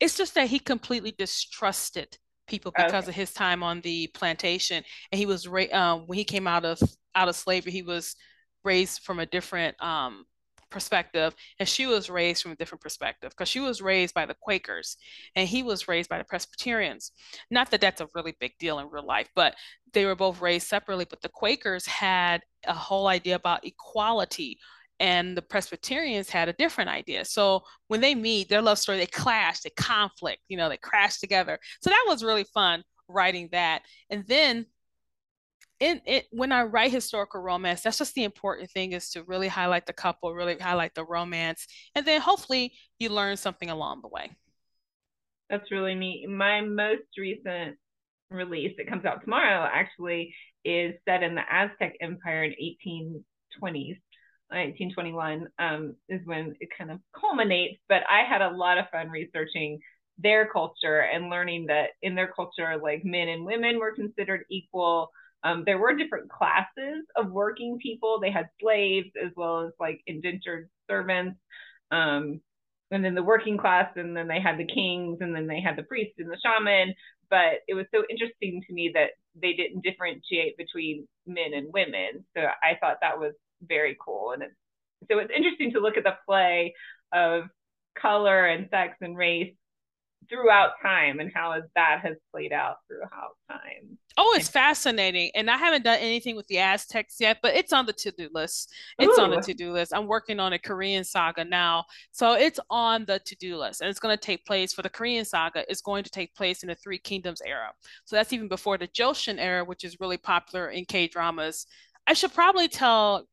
It's 0.01 0.17
just 0.17 0.35
that 0.35 0.49
he 0.49 0.59
completely 0.59 1.13
distrusted 1.17 2.17
people 2.47 2.73
because 2.75 3.05
okay. 3.05 3.11
of 3.11 3.15
his 3.15 3.33
time 3.33 3.63
on 3.63 3.83
the 3.83 4.07
plantation, 4.09 4.83
and 5.13 5.19
he 5.19 5.27
was 5.27 5.47
uh, 5.47 5.99
when 6.07 6.17
he 6.17 6.25
came 6.25 6.47
out 6.47 6.65
of 6.65 6.81
out 7.15 7.29
of 7.29 7.37
slavery, 7.37 7.73
he 7.73 7.83
was 7.83 8.17
raised 8.65 9.03
from 9.03 9.19
a 9.19 9.27
different 9.27 9.81
um, 9.83 10.25
perspective 10.71 11.35
and 11.59 11.69
she 11.69 11.87
was 11.87 12.11
raised 12.11 12.43
from 12.43 12.53
a 12.53 12.57
different 12.57 12.83
perspective 12.83 13.31
because 13.31 13.49
she 13.49 13.61
was 13.61 13.83
raised 13.83 14.15
by 14.15 14.27
the 14.27 14.37
quakers 14.41 14.97
and 15.37 15.49
he 15.49 15.63
was 15.63 15.89
raised 15.89 16.09
by 16.09 16.19
the 16.19 16.25
presbyterians 16.25 17.13
not 17.51 17.71
that 17.71 17.81
that's 17.81 18.01
a 18.01 18.09
really 18.15 18.35
big 18.41 18.53
deal 18.59 18.79
in 18.79 18.91
real 18.91 19.07
life 19.07 19.29
but 19.35 19.55
they 19.93 20.05
were 20.05 20.17
both 20.17 20.41
raised 20.41 20.67
separately 20.67 21.07
but 21.09 21.21
the 21.23 21.29
quakers 21.29 21.87
had 21.87 22.43
a 22.67 22.75
whole 22.75 23.07
idea 23.07 23.35
about 23.35 23.65
equality 23.65 24.59
and 25.01 25.37
the 25.37 25.43
Presbyterians 25.43 26.29
had 26.29 26.49
a 26.49 26.53
different 26.55 26.91
idea. 26.91 27.25
So 27.25 27.63
when 27.87 28.01
they 28.01 28.15
meet, 28.15 28.49
their 28.49 28.63
love 28.63 28.79
story, 28.79 28.99
they 28.99 29.07
clash, 29.07 29.61
they 29.61 29.71
conflict, 29.71 30.43
you 30.49 30.57
know, 30.57 30.69
they 30.69 30.77
crash 30.77 31.19
together. 31.21 31.59
So 31.81 31.91
that 31.91 32.05
was 32.09 32.25
really 32.25 32.45
fun 32.45 32.83
writing 33.09 33.49
that. 33.53 33.83
And 34.11 34.25
then 34.27 34.67
in 35.81 36.01
it 36.05 36.27
when 36.31 36.53
I 36.53 36.63
write 36.63 36.93
historical 36.93 37.41
romance, 37.41 37.83
that's 37.83 37.99
just 37.99 38.15
the 38.15 38.25
important 38.25 38.71
thing 38.71 38.93
is 38.93 39.11
to 39.11 39.23
really 39.25 39.49
highlight 39.49 39.87
the 39.87 39.93
couple, 39.93 40.33
really 40.35 40.59
highlight 40.59 40.95
the 40.95 41.05
romance, 41.05 41.67
and 41.95 42.05
then 42.05 42.21
hopefully 42.21 42.73
you 42.99 43.11
learn 43.11 43.37
something 43.37 43.71
along 43.71 44.03
the 44.03 44.09
way. 44.09 44.31
That's 45.51 45.71
really 45.71 45.95
neat. 45.95 46.29
My 46.29 46.61
most 46.61 47.05
recent 47.17 47.77
release 48.31 48.75
that 48.77 48.89
comes 48.89 49.05
out 49.05 49.23
tomorrow 49.23 49.69
actually 49.73 50.35
is 50.65 50.95
set 51.09 51.23
in 51.23 51.35
the 51.35 51.43
Aztec 51.51 51.95
Empire 52.01 52.45
in 52.45 52.53
1820s. 53.63 53.97
1921 54.51 55.47
um, 55.59 55.95
is 56.09 56.21
when 56.25 56.55
it 56.61 56.71
kind 56.77 56.91
of 56.91 57.01
culminates. 57.19 57.79
But 57.89 58.03
I 58.11 58.25
had 58.27 58.41
a 58.41 58.51
lot 58.51 58.79
of 58.79 58.87
fun 58.91 59.11
researching 59.11 59.79
their 60.19 60.49
culture 60.51 61.01
and 61.01 61.31
learning 61.31 61.67
that 61.67 61.91
in 62.03 62.15
their 62.15 62.33
culture, 62.35 62.77
like 62.83 63.05
men 63.05 63.29
and 63.29 63.45
women 63.45 63.79
were 63.79 63.95
considered 63.95 64.45
equal. 64.51 65.11
Um, 65.45 65.63
there 65.65 65.79
were 65.79 65.95
different 65.95 66.31
classes 66.31 67.05
of 67.17 67.31
working 67.31 67.79
people. 67.81 68.19
They 68.21 68.31
had 68.31 68.49
slaves 68.61 69.11
as 69.23 69.31
well 69.37 69.67
as 69.67 69.73
like 69.79 70.01
indentured 70.07 70.69
servants. 70.91 71.39
Um, 71.91 72.41
and 72.91 73.05
then 73.05 73.15
the 73.15 73.23
working 73.23 73.59
class, 73.59 73.91
and 73.97 74.17
then 74.17 74.29
they 74.29 74.41
had 74.41 74.59
the 74.59 74.67
kings, 74.67 75.19
and 75.21 75.35
then 75.35 75.47
they 75.47 75.61
had 75.61 75.77
the 75.77 75.83
priests 75.83 76.15
and 76.19 76.31
the 76.31 76.39
shaman. 76.43 76.95
But 77.31 77.61
it 77.69 77.75
was 77.75 77.87
so 77.95 78.03
interesting 78.09 78.63
to 78.67 78.73
me 78.73 78.91
that 78.95 79.11
they 79.41 79.53
didn't 79.53 79.85
differentiate 79.85 80.57
between 80.57 81.07
men 81.27 81.53
and 81.55 81.73
women. 81.73 82.25
So 82.37 82.43
I 82.43 82.77
thought 82.81 82.99
that 83.03 83.19
was 83.19 83.35
very 83.63 83.97
cool. 84.05 84.33
And 84.33 84.43
it's, 84.43 84.55
so 85.11 85.19
it's 85.19 85.33
interesting 85.35 85.73
to 85.73 85.81
look 85.81 85.97
at 85.97 86.05
the 86.05 86.17
play 86.27 86.75
of 87.13 87.45
color 88.01 88.47
and 88.47 88.69
sex 88.71 88.97
and 89.01 89.17
race 89.17 89.55
throughout 90.29 90.73
time 90.83 91.21
and 91.21 91.33
how 91.35 91.59
that 91.75 92.01
has 92.03 92.17
played 92.33 92.53
out 92.53 92.77
throughout 92.87 93.37
time. 93.51 93.99
Oh, 94.17 94.35
it's 94.37 94.49
fascinating. 94.49 95.31
And 95.35 95.51
I 95.51 95.57
haven't 95.57 95.85
done 95.85 95.99
anything 96.01 96.37
with 96.37 96.47
the 96.49 96.59
Aztecs 96.59 97.17
yet, 97.21 97.39
but 97.43 97.55
it's 97.55 97.73
on 97.73 97.87
the 97.87 97.93
to-do 97.93 98.29
list. 98.35 98.73
It's 98.99 99.19
Ooh. 99.19 99.23
on 99.23 99.31
the 99.31 99.41
to-do 99.41 99.73
list. 99.73 99.93
I'm 99.95 100.07
working 100.07 100.41
on 100.41 100.53
a 100.53 100.59
Korean 100.59 101.05
saga 101.05 101.45
now. 101.45 101.85
So 102.11 102.33
it's 102.33 102.61
on 102.69 103.05
the 103.05 103.21
to-do 103.21 103.57
list. 103.57 103.81
And 103.81 103.89
it's 103.89 104.01
going 104.01 104.17
to 104.17 104.21
take 104.21 104.45
place 104.45 104.73
for 104.73 104.83
the 104.83 104.91
Korean 104.91 105.25
saga, 105.25 105.65
it's 105.71 105.83
going 105.83 106.05
to 106.05 106.11
take 106.11 106.35
place 106.35 106.63
in 106.63 106.69
the 106.69 106.75
Three 106.75 106.99
Kingdoms 106.99 107.41
era. 107.47 107.71
So 108.05 108.17
that's 108.17 108.33
even 108.33 108.49
before 108.49 108.77
the 108.77 108.89
Joseon 108.89 109.39
era, 109.39 109.65
which 109.65 109.85
is 109.85 110.01
really 110.01 110.19
popular 110.19 110.69
in 110.71 110.85
K-dramas. 110.85 111.67
I 112.07 112.15
should 112.15 112.35
probably 112.35 112.69
tell 112.69 113.27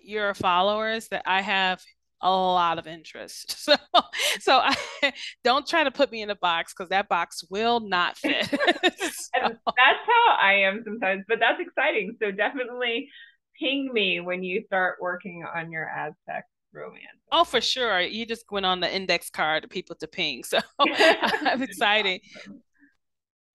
your 0.00 0.34
followers 0.34 1.08
that 1.08 1.22
I 1.26 1.42
have 1.42 1.82
a 2.20 2.30
lot 2.30 2.78
of 2.78 2.86
interest. 2.86 3.56
So 3.68 3.76
so 4.40 4.60
I 4.62 4.74
don't 5.44 5.66
try 5.66 5.84
to 5.84 5.90
put 5.90 6.10
me 6.10 6.22
in 6.22 6.30
a 6.30 6.36
box 6.36 6.72
because 6.72 6.88
that 6.88 7.08
box 7.08 7.44
will 7.50 7.80
not 7.80 8.16
fit. 8.18 8.46
so. 8.46 8.56
That's 9.42 9.56
how 9.66 10.36
I 10.40 10.62
am 10.64 10.82
sometimes, 10.84 11.24
but 11.28 11.38
that's 11.38 11.60
exciting. 11.60 12.16
So 12.22 12.30
definitely 12.30 13.08
ping 13.58 13.92
me 13.92 14.20
when 14.20 14.42
you 14.42 14.62
start 14.66 14.96
working 15.00 15.44
on 15.54 15.70
your 15.70 15.88
Aztec 15.88 16.44
romance. 16.72 17.04
Oh, 17.30 17.44
for 17.44 17.60
sure. 17.60 18.00
You 18.00 18.24
just 18.24 18.44
went 18.50 18.64
on 18.64 18.80
the 18.80 18.94
index 18.94 19.28
card 19.28 19.62
to 19.64 19.68
people 19.68 19.96
to 19.96 20.06
ping. 20.08 20.44
So 20.44 20.60
I'm 20.78 21.62
excited. 21.62 22.20
Awesome. 22.38 22.62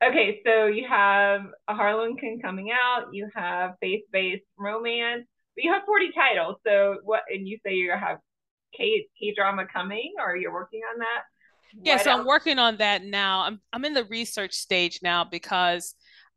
Okay, 0.03 0.41
so 0.45 0.65
you 0.65 0.85
have 0.87 1.41
a 1.69 1.73
Harlan 1.73 2.17
Harlequin 2.17 2.39
coming 2.41 2.71
out, 2.71 3.05
you 3.13 3.29
have 3.33 3.75
faith-based 3.79 4.43
romance, 4.57 5.25
but 5.55 5.63
you 5.63 5.71
have 5.71 5.83
40 5.85 6.11
titles. 6.11 6.57
So 6.67 6.97
what 7.03 7.21
and 7.29 7.47
you 7.47 7.57
say 7.65 7.73
you 7.75 7.91
have 7.91 8.17
K 8.75 9.07
K 9.19 9.33
drama 9.35 9.65
coming 9.71 10.13
or 10.19 10.35
you're 10.35 10.53
working 10.53 10.81
on 10.93 10.99
that? 10.99 11.23
Yes, 11.81 12.03
yeah, 12.05 12.13
so 12.13 12.19
I'm 12.19 12.25
working 12.25 12.59
on 12.59 12.77
that 12.77 13.03
now. 13.03 13.41
I'm 13.41 13.59
I'm 13.71 13.85
in 13.85 13.93
the 13.93 14.05
research 14.05 14.53
stage 14.53 14.99
now 15.01 15.23
because 15.23 15.95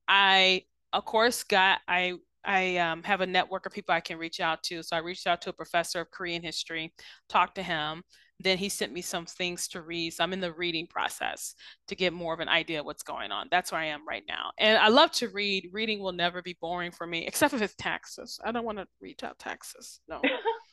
I 0.08 0.62
of 0.92 1.04
course 1.04 1.42
got 1.42 1.80
I 1.86 2.14
I 2.44 2.76
um, 2.76 3.02
have 3.02 3.20
a 3.20 3.26
network 3.26 3.66
of 3.66 3.72
people 3.72 3.94
I 3.94 4.00
can 4.00 4.18
reach 4.18 4.40
out 4.40 4.62
to. 4.64 4.82
So 4.82 4.96
I 4.96 5.00
reached 5.00 5.26
out 5.26 5.42
to 5.42 5.50
a 5.50 5.54
professor 5.54 6.00
of 6.00 6.10
Korean 6.12 6.42
history, 6.42 6.94
talked 7.28 7.56
to 7.56 7.62
him. 7.62 8.02
Then 8.38 8.58
he 8.58 8.68
sent 8.68 8.92
me 8.92 9.00
some 9.00 9.24
things 9.24 9.66
to 9.68 9.80
read. 9.80 10.12
So 10.12 10.22
I'm 10.22 10.32
in 10.32 10.40
the 10.40 10.52
reading 10.52 10.86
process 10.86 11.54
to 11.88 11.96
get 11.96 12.12
more 12.12 12.34
of 12.34 12.40
an 12.40 12.48
idea 12.48 12.80
of 12.80 12.86
what's 12.86 13.02
going 13.02 13.32
on. 13.32 13.48
That's 13.50 13.72
where 13.72 13.80
I 13.80 13.86
am 13.86 14.06
right 14.06 14.22
now. 14.28 14.52
And 14.58 14.78
I 14.78 14.88
love 14.88 15.10
to 15.12 15.28
read. 15.30 15.70
Reading 15.72 16.00
will 16.00 16.12
never 16.12 16.42
be 16.42 16.56
boring 16.60 16.92
for 16.92 17.06
me, 17.06 17.26
except 17.26 17.54
if 17.54 17.62
it's 17.62 17.74
taxes. 17.76 18.38
I 18.44 18.52
don't 18.52 18.64
want 18.66 18.78
to 18.78 18.86
read 19.00 19.24
out 19.24 19.38
taxes. 19.38 20.00
No. 20.08 20.20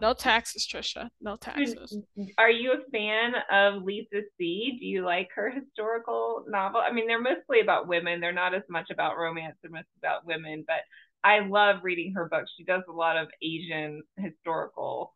no 0.00 0.14
taxes, 0.14 0.66
Tricia. 0.66 1.08
No 1.20 1.36
taxes. 1.36 1.98
Are 2.38 2.50
you 2.50 2.72
a 2.72 2.90
fan 2.90 3.34
of 3.50 3.82
Lisa 3.82 4.22
See? 4.38 4.76
Do 4.80 4.86
you 4.86 5.04
like 5.04 5.28
her 5.34 5.50
historical 5.50 6.44
novel? 6.48 6.80
I 6.80 6.92
mean, 6.92 7.06
they're 7.06 7.20
mostly 7.20 7.60
about 7.60 7.88
women. 7.88 8.20
They're 8.20 8.32
not 8.32 8.54
as 8.54 8.62
much 8.68 8.90
about 8.90 9.16
romance. 9.16 9.56
They're 9.62 9.70
mostly 9.70 9.98
about 9.98 10.26
women. 10.26 10.64
But 10.66 10.80
I 11.22 11.40
love 11.40 11.76
reading 11.82 12.12
her 12.14 12.28
books. 12.28 12.50
She 12.56 12.64
does 12.64 12.82
a 12.88 12.92
lot 12.92 13.16
of 13.16 13.28
Asian 13.42 14.02
historical 14.16 15.14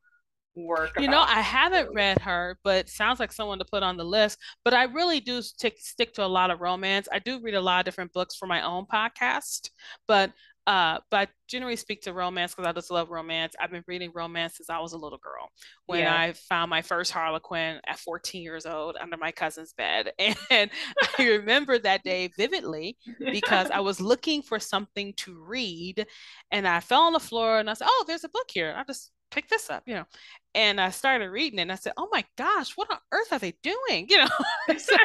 work. 0.55 0.99
You 0.99 1.09
know, 1.09 1.21
I 1.21 1.41
haven't 1.41 1.95
read 1.95 2.19
her, 2.21 2.59
but 2.65 2.89
sounds 2.89 3.21
like 3.21 3.33
someone 3.33 3.59
to 3.59 3.65
put 3.65 3.83
on 3.83 3.97
the 3.97 4.05
list. 4.05 4.39
But 4.65 4.75
I 4.75 4.85
really 4.85 5.21
do 5.21 5.41
stick 5.43 5.77
stick 5.79 6.15
to 6.15 6.25
a 6.25 6.27
lot 6.27 6.51
of 6.51 6.61
romance. 6.61 7.09
I 7.13 7.19
do 7.19 7.41
read 7.41 7.55
a 7.55 7.61
lot 7.61 7.81
of 7.81 7.85
different 7.85 8.13
books 8.13 8.37
for 8.37 8.47
my 8.47 8.63
own 8.63 8.87
podcast, 8.93 9.71
but 10.07 10.33
uh, 10.69 10.99
but 11.11 11.17
I 11.17 11.27
generally 11.49 11.77
speak 11.77 12.03
to 12.03 12.13
romance 12.13 12.55
because 12.55 12.69
I 12.69 12.73
just 12.75 12.91
love 12.91 13.09
romance. 13.09 13.55
I've 13.59 13.71
been 13.71 13.85
reading 13.87 14.11
romance 14.15 14.59
since 14.59 14.69
I 14.69 14.79
was 14.81 14.93
a 14.93 14.99
little 14.99 15.17
girl. 15.17 15.49
When 15.87 16.01
yeah. 16.01 16.15
I 16.15 16.35
found 16.35 16.69
my 16.69 16.83
first 16.83 17.11
Harlequin 17.11 17.81
at 17.87 17.99
14 17.99 18.43
years 18.43 18.67
old 18.67 18.99
under 19.01 19.17
my 19.17 19.33
cousin's 19.33 19.73
bed. 19.73 20.13
And 20.51 20.71
I 21.19 21.27
remember 21.27 21.79
that 21.79 22.03
day 22.05 22.29
vividly 22.37 22.99
because 23.19 23.71
I 23.71 23.81
was 23.81 23.99
looking 23.99 24.43
for 24.43 24.59
something 24.59 25.15
to 25.15 25.43
read 25.43 26.07
and 26.51 26.69
I 26.69 26.81
fell 26.81 27.03
on 27.03 27.15
the 27.15 27.21
floor 27.21 27.59
and 27.59 27.71
I 27.71 27.73
said, 27.73 27.87
Oh, 27.89 28.05
there's 28.07 28.25
a 28.25 28.29
book 28.29 28.51
here. 28.51 28.75
I 28.77 28.85
just 28.85 29.11
pick 29.31 29.49
this 29.49 29.71
up, 29.71 29.85
you 29.87 29.95
know. 29.95 30.05
And 30.55 30.81
I 30.81 30.91
started 30.91 31.29
reading 31.29 31.61
it 31.61 31.63
and 31.63 31.73
I 31.73 31.77
said, 31.77 31.93
Oh 31.97 32.09
my 32.11 32.25
gosh, 32.37 32.73
what 32.75 32.91
on 32.91 32.99
earth 33.13 33.33
are 33.33 33.39
they 33.39 33.55
doing? 33.63 34.07
You 34.11 34.19
know, 34.19 34.29
so, 34.79 34.97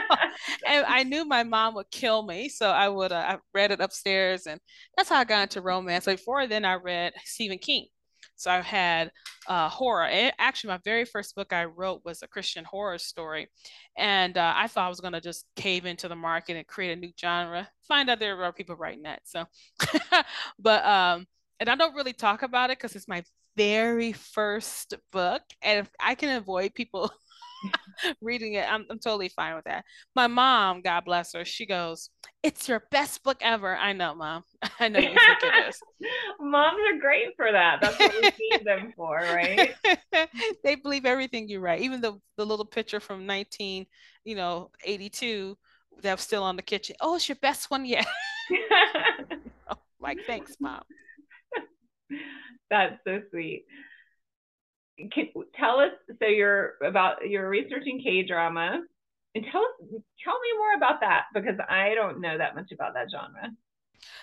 and 0.65 0.86
I 0.86 1.03
knew 1.03 1.25
my 1.25 1.44
mom 1.44 1.75
would 1.75 1.92
kill 1.92 2.24
me. 2.24 2.50
So 2.50 2.70
I 2.70 2.89
would, 2.89 3.12
uh, 3.12 3.24
I 3.27 3.38
read 3.53 3.70
it 3.70 3.82
upstairs 3.82 4.48
and 4.48 4.60
that's 4.98 5.10
how 5.10 5.18
I 5.18 5.25
got 5.25 5.44
into 5.44 5.62
romance. 5.62 6.06
Before 6.06 6.48
then, 6.48 6.65
I 6.65 6.75
read 6.75 7.13
Stephen 7.25 7.60
King. 7.60 7.88
So 8.36 8.51
I've 8.51 8.65
had 8.65 9.12
uh, 9.48 9.70
horror. 9.70 10.06
And 10.06 10.34
actually, 10.39 10.70
my 10.70 10.80
very 10.84 11.06
first 11.06 11.36
book 11.36 11.53
I 11.53 11.65
wrote 11.65 12.01
was 12.03 12.22
a 12.24 12.27
Christian 12.27 12.65
horror 12.65 12.98
story. 12.98 13.50
And 13.98 14.38
uh, 14.38 14.53
I 14.56 14.68
thought 14.68 14.86
I 14.86 14.89
was 14.89 15.01
going 15.01 15.13
to 15.13 15.22
just 15.22 15.46
cave 15.56 15.86
into 15.86 16.08
the 16.08 16.15
market 16.15 16.58
and 16.58 16.65
create 16.68 16.98
a 16.98 17.00
new 17.00 17.12
genre. 17.20 17.70
Find 17.88 18.10
out 18.10 18.20
there 18.20 18.36
were 18.36 18.51
people 18.51 18.75
writing 18.75 19.03
that. 19.03 19.22
So, 19.25 19.46
but, 20.60 20.86
um, 20.86 21.27
and 21.60 21.70
I 21.70 21.75
don't 21.75 21.96
really 21.96 22.13
talk 22.13 22.42
about 22.42 22.72
it 22.72 22.77
because 22.77 22.96
it's 22.96 23.08
my 23.08 23.24
very 23.55 24.12
first 24.12 24.95
book. 25.12 25.41
And 25.62 25.79
if 25.79 25.89
I 26.00 26.15
can 26.15 26.38
avoid 26.38 26.74
people 26.74 27.12
reading 28.22 28.53
it, 28.53 28.72
I'm, 28.72 28.86
I'm 28.89 29.00
totally 29.00 29.29
fine 29.29 29.55
with 29.55 29.65
that. 29.65 29.86
My 30.15 30.27
mom, 30.27 30.81
God 30.81 31.05
bless 31.05 31.33
her, 31.33 31.45
she 31.45 31.65
goes, 31.65 32.10
It's 32.41 32.67
your 32.67 32.83
best 32.91 33.24
book 33.24 33.38
ever. 33.41 33.75
I 33.75 33.93
know, 33.93 34.15
mom. 34.15 34.43
I 34.79 34.89
know 34.89 35.00
you 35.00 35.07
think 35.07 35.19
it 35.43 35.67
is. 35.69 35.79
Moms 36.39 36.79
are 36.91 37.00
great 37.00 37.36
for 37.36 37.51
that. 37.51 37.79
That's 37.81 38.00
what 38.00 38.13
we 38.13 38.31
need 38.51 38.65
them 38.65 38.93
for, 38.95 39.15
right? 39.15 39.75
they 40.63 40.75
believe 40.75 41.05
everything 41.05 41.48
you 41.48 41.60
write, 41.60 41.81
even 41.81 42.01
the, 42.01 42.13
the 42.38 42.45
little 42.45 42.65
picture 42.65 43.00
from 43.00 43.25
19, 43.25 43.86
you 44.25 44.36
know, 44.36 44.72
82 44.83 45.57
that's 46.01 46.24
still 46.24 46.43
on 46.43 46.55
the 46.55 46.62
kitchen. 46.62 46.95
Oh, 47.01 47.15
it's 47.15 47.29
your 47.29 47.38
best 47.41 47.69
one 47.69 47.86
yet. 47.86 48.07
like, 50.00 50.17
thanks, 50.25 50.55
mom. 50.60 50.81
That's 52.74 52.96
so 53.06 53.22
sweet. 53.30 53.65
Can, 54.98 55.27
tell 55.56 55.80
us 55.80 55.92
so 56.20 56.27
you're 56.27 56.74
about 56.84 57.18
you're 57.30 57.48
researching 57.48 58.01
K 58.03 58.24
drama 58.24 58.82
and 59.36 59.46
tell 59.51 59.62
us 59.62 60.01
tell 60.24 60.39
me 60.39 60.58
more 60.58 60.74
about 60.75 61.00
that 61.01 61.25
because 61.36 61.60
I 61.70 61.94
don't 61.94 62.20
know 62.20 62.36
that 62.36 62.56
much 62.56 62.72
about 62.72 62.96
that 62.96 63.10
genre. 63.12 63.51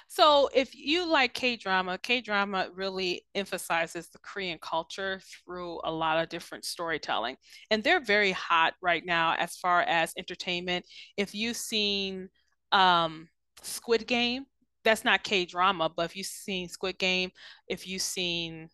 So, 0.09 0.50
if 0.52 0.75
you 0.75 1.09
like 1.09 1.33
K 1.33 1.54
drama, 1.57 1.97
K 1.97 2.21
drama 2.21 2.71
really 2.75 3.23
emphasizes 3.37 4.09
the 4.09 4.19
Korean 4.19 4.59
culture 4.61 5.21
through 5.45 5.80
a 5.85 5.92
lot 5.92 6.21
of 6.21 6.28
different 6.28 6.64
storytelling. 6.64 7.37
And 7.71 7.85
they're 7.85 8.04
very 8.04 8.33
hot 8.33 8.75
right 8.83 9.07
now 9.07 9.37
as 9.38 9.57
far 9.59 9.83
as 9.83 10.12
entertainment. 10.19 10.87
If 11.16 11.37
you've 11.37 11.57
seen 11.57 12.28
um, 12.73 13.28
Squid 13.62 14.09
Game, 14.09 14.47
that's 14.84 15.04
not 15.04 15.22
K 15.25 15.44
drama, 15.44 15.90
but 15.94 16.06
if 16.06 16.16
you've 16.16 16.26
seen 16.26 16.68
Squid 16.68 16.99
Game, 16.99 17.30
if 17.68 17.87
you've 17.87 18.02
seen 18.02 18.70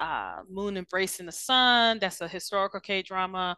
uh, 0.00 0.42
Moon 0.48 0.76
Embracing 0.76 1.26
the 1.26 1.32
Sun, 1.32 1.98
that's 2.00 2.20
a 2.20 2.28
historical 2.28 2.80
K 2.80 3.02
drama. 3.02 3.56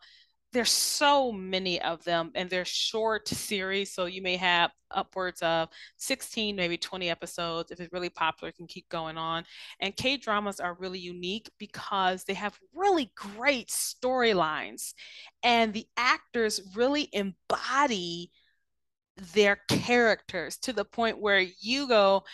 there's 0.52 0.70
so 0.70 1.32
many 1.32 1.82
of 1.82 2.04
them 2.04 2.30
and 2.37 2.50
they're 2.50 2.66
short 2.66 3.28
series 3.28 3.92
so 3.94 4.06
you 4.06 4.22
may 4.22 4.37
have 4.37 4.70
upwards 4.92 5.42
of 5.42 5.70
16 5.99 6.56
maybe 6.56 6.76
20 6.78 7.10
episodes 7.10 7.72
if 7.72 7.80
it's 7.80 7.94
really 7.94 8.10
popular 8.10 8.50
it 8.50 8.56
can 8.58 8.68
keep 8.68 8.88
going 8.90 9.18
on 9.18 9.44
and 9.80 9.96
k 9.96 10.18
dramas 10.18 10.60
are 10.60 10.76
really 10.80 11.00
unique 11.00 11.50
because 11.58 12.25
they 12.26 12.34
have 12.34 12.58
really 12.75 13.12
great 13.16 13.70
storylines 13.70 14.94
and 15.42 15.72
the 15.75 15.87
actors 15.96 16.60
really 16.76 17.08
embody 17.14 18.30
their 19.34 19.56
characters 19.68 20.56
to 20.58 20.72
the 20.72 20.84
point 20.84 21.20
where 21.20 21.40
you 21.60 21.88
go 21.88 22.24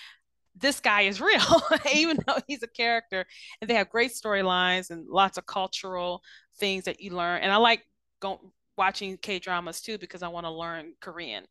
this 0.59 0.81
guy 0.81 1.03
is 1.03 1.21
real, 1.21 1.63
even 1.95 2.19
though 2.27 2.39
he's 2.47 2.63
a 2.63 2.69
character. 2.69 3.27
And 3.61 3.69
they 3.69 3.75
have 3.75 3.91
great 3.91 4.13
storylines 4.13 4.91
and 4.91 5.07
lots 5.09 5.39
of 5.39 5.47
cultural 5.47 6.23
things 6.59 6.85
that 6.85 7.01
you 7.01 7.11
learn. 7.11 7.43
And 7.43 7.53
I 7.53 7.57
like 7.57 7.83
going 8.21 8.39
watching 8.77 9.17
K 9.19 9.39
dramas 9.39 9.81
too 9.81 9.99
because 9.99 10.23
I 10.23 10.29
want 10.29 10.47
to 10.47 10.51
learn 10.51 10.93
Korean. 11.01 11.45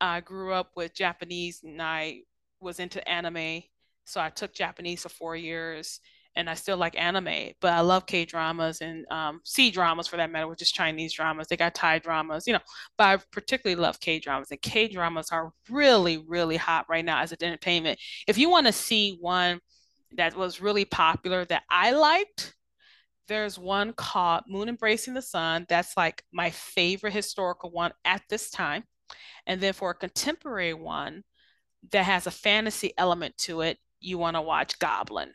I 0.00 0.20
grew 0.20 0.52
up 0.52 0.70
with 0.76 0.94
Japanese 0.94 1.62
and 1.64 1.80
I 1.80 2.20
was 2.60 2.78
into 2.78 3.06
anime, 3.08 3.62
so 4.04 4.20
I 4.20 4.30
took 4.30 4.54
Japanese 4.54 5.02
for 5.02 5.08
four 5.08 5.36
years. 5.36 6.00
And 6.38 6.48
I 6.48 6.54
still 6.54 6.76
like 6.76 6.96
anime, 6.96 7.50
but 7.60 7.72
I 7.72 7.80
love 7.80 8.06
K 8.06 8.24
dramas 8.24 8.80
and 8.80 9.04
um, 9.10 9.40
C 9.44 9.72
dramas 9.72 10.06
for 10.06 10.16
that 10.18 10.30
matter, 10.30 10.46
which 10.46 10.62
is 10.62 10.70
Chinese 10.70 11.12
dramas. 11.12 11.48
They 11.48 11.56
got 11.56 11.74
Thai 11.74 11.98
dramas, 11.98 12.46
you 12.46 12.52
know, 12.52 12.60
but 12.96 13.04
I 13.04 13.16
particularly 13.32 13.80
love 13.80 13.98
K 13.98 14.20
dramas. 14.20 14.52
And 14.52 14.62
K 14.62 14.86
dramas 14.86 15.30
are 15.32 15.52
really, 15.68 16.18
really 16.18 16.56
hot 16.56 16.86
right 16.88 17.04
now 17.04 17.20
as 17.20 17.32
an 17.32 17.38
entertainment. 17.42 17.98
If 18.28 18.38
you 18.38 18.48
want 18.48 18.68
to 18.68 18.72
see 18.72 19.18
one 19.20 19.58
that 20.16 20.36
was 20.36 20.60
really 20.60 20.84
popular 20.84 21.44
that 21.46 21.64
I 21.68 21.90
liked, 21.90 22.54
there's 23.26 23.58
one 23.58 23.92
called 23.92 24.44
Moon 24.46 24.68
Embracing 24.68 25.14
the 25.14 25.22
Sun. 25.22 25.66
That's 25.68 25.96
like 25.96 26.22
my 26.32 26.50
favorite 26.50 27.12
historical 27.12 27.72
one 27.72 27.92
at 28.04 28.22
this 28.30 28.48
time. 28.48 28.84
And 29.44 29.60
then 29.60 29.72
for 29.72 29.90
a 29.90 29.94
contemporary 29.94 30.72
one 30.72 31.24
that 31.90 32.04
has 32.04 32.28
a 32.28 32.30
fantasy 32.30 32.92
element 32.96 33.36
to 33.38 33.62
it, 33.62 33.78
you 34.00 34.18
want 34.18 34.36
to 34.36 34.40
watch 34.40 34.78
Goblin. 34.78 35.32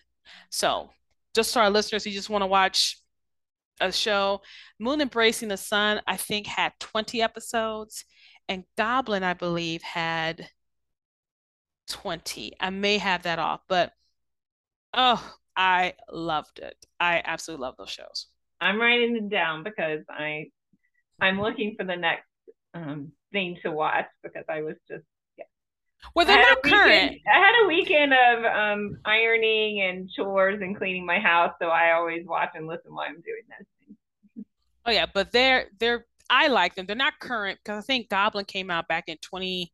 So, 0.49 0.89
just 1.33 1.53
to 1.53 1.61
our 1.61 1.69
listeners 1.69 2.03
who 2.03 2.11
just 2.11 2.29
want 2.29 2.41
to 2.43 2.47
watch 2.47 2.99
a 3.79 3.91
show, 3.91 4.41
Moon 4.79 5.01
Embracing 5.01 5.49
the 5.49 5.57
Sun, 5.57 6.01
I 6.07 6.17
think, 6.17 6.47
had 6.47 6.73
20 6.79 7.21
episodes, 7.21 8.05
and 8.47 8.63
Goblin, 8.77 9.23
I 9.23 9.33
believe, 9.33 9.81
had 9.81 10.49
20. 11.89 12.53
I 12.59 12.69
may 12.69 12.97
have 12.97 13.23
that 13.23 13.39
off, 13.39 13.61
but 13.67 13.93
oh, 14.93 15.35
I 15.55 15.93
loved 16.11 16.59
it. 16.59 16.75
I 16.99 17.21
absolutely 17.23 17.63
love 17.63 17.75
those 17.77 17.89
shows. 17.89 18.27
I'm 18.61 18.79
writing 18.79 19.13
them 19.13 19.29
down 19.29 19.63
because 19.63 20.01
I 20.09 20.47
I'm 21.19 21.39
looking 21.39 21.75
for 21.77 21.85
the 21.85 21.95
next 21.95 22.27
um, 22.73 23.11
thing 23.31 23.57
to 23.63 23.71
watch 23.71 24.07
because 24.23 24.45
I 24.49 24.61
was 24.61 24.75
just. 24.89 25.03
Well, 26.15 26.25
they're 26.25 26.41
not 26.41 26.63
current. 26.63 27.17
I 27.33 27.39
had 27.39 27.63
a 27.63 27.67
weekend 27.67 28.13
of 28.13 28.45
um, 28.45 28.97
ironing 29.05 29.81
and 29.81 30.09
chores 30.09 30.61
and 30.61 30.77
cleaning 30.77 31.05
my 31.05 31.19
house, 31.19 31.53
so 31.61 31.67
I 31.67 31.93
always 31.93 32.25
watch 32.25 32.49
and 32.55 32.67
listen 32.67 32.93
while 32.93 33.07
I'm 33.07 33.21
doing 33.21 33.43
those 33.49 33.67
things. 33.79 34.45
Oh 34.85 34.91
yeah, 34.91 35.05
but 35.11 35.31
they're 35.31 35.67
they're 35.79 36.05
I 36.29 36.47
like 36.47 36.75
them. 36.75 36.85
They're 36.85 36.95
not 36.95 37.19
current 37.19 37.59
because 37.63 37.83
I 37.83 37.85
think 37.85 38.09
Goblin 38.09 38.45
came 38.45 38.69
out 38.69 38.87
back 38.87 39.05
in 39.07 39.17
20 39.17 39.71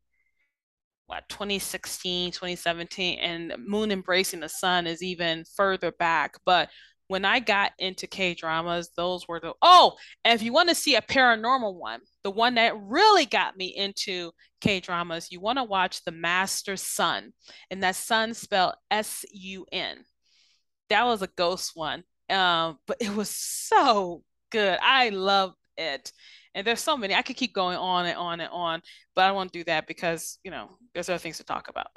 what 1.09 1.27
2016 1.27 2.31
2017 2.31 3.17
and 3.17 3.53
moon 3.57 3.91
embracing 3.91 4.41
the 4.41 4.47
sun 4.47 4.85
is 4.85 5.01
even 5.01 5.43
further 5.55 5.91
back 5.91 6.37
but 6.45 6.69
when 7.09 7.25
i 7.25 7.39
got 7.39 7.73
into 7.77 8.07
k 8.07 8.33
dramas 8.33 8.89
those 8.95 9.27
were 9.27 9.39
the 9.39 9.53
oh 9.61 9.93
if 10.23 10.41
you 10.41 10.53
want 10.53 10.69
to 10.69 10.75
see 10.75 10.95
a 10.95 11.01
paranormal 11.01 11.75
one 11.75 11.99
the 12.23 12.31
one 12.31 12.55
that 12.55 12.79
really 12.81 13.25
got 13.25 13.57
me 13.57 13.67
into 13.67 14.31
k 14.61 14.79
dramas 14.79 15.31
you 15.31 15.41
want 15.41 15.57
to 15.57 15.63
watch 15.63 16.03
the 16.05 16.11
master 16.11 16.77
sun 16.77 17.33
and 17.69 17.83
that 17.83 17.95
sun 17.95 18.33
spelled 18.33 18.75
s-u-n 18.89 19.97
that 20.89 21.05
was 21.05 21.21
a 21.21 21.29
ghost 21.35 21.71
one 21.75 22.03
um, 22.29 22.77
but 22.85 22.97
it 22.99 23.13
was 23.15 23.29
so 23.29 24.23
good. 24.51 24.77
I 24.81 25.09
loved 25.09 25.55
it. 25.77 26.11
And 26.55 26.65
there's 26.65 26.81
so 26.81 26.97
many 26.97 27.13
i 27.13 27.21
could 27.21 27.35
keep 27.35 27.53
going 27.53 27.77
on 27.77 28.07
and 28.07 28.17
on 28.17 28.39
and 28.39 28.49
on 28.51 28.81
but 29.15 29.23
i 29.23 29.31
won't 29.31 29.51
do 29.51 29.63
that 29.65 29.85
because 29.85 30.39
you 30.43 30.49
know 30.49 30.67
there's 30.93 31.07
other 31.07 31.19
things 31.19 31.37
to 31.37 31.43
talk 31.43 31.69
about. 31.69 31.87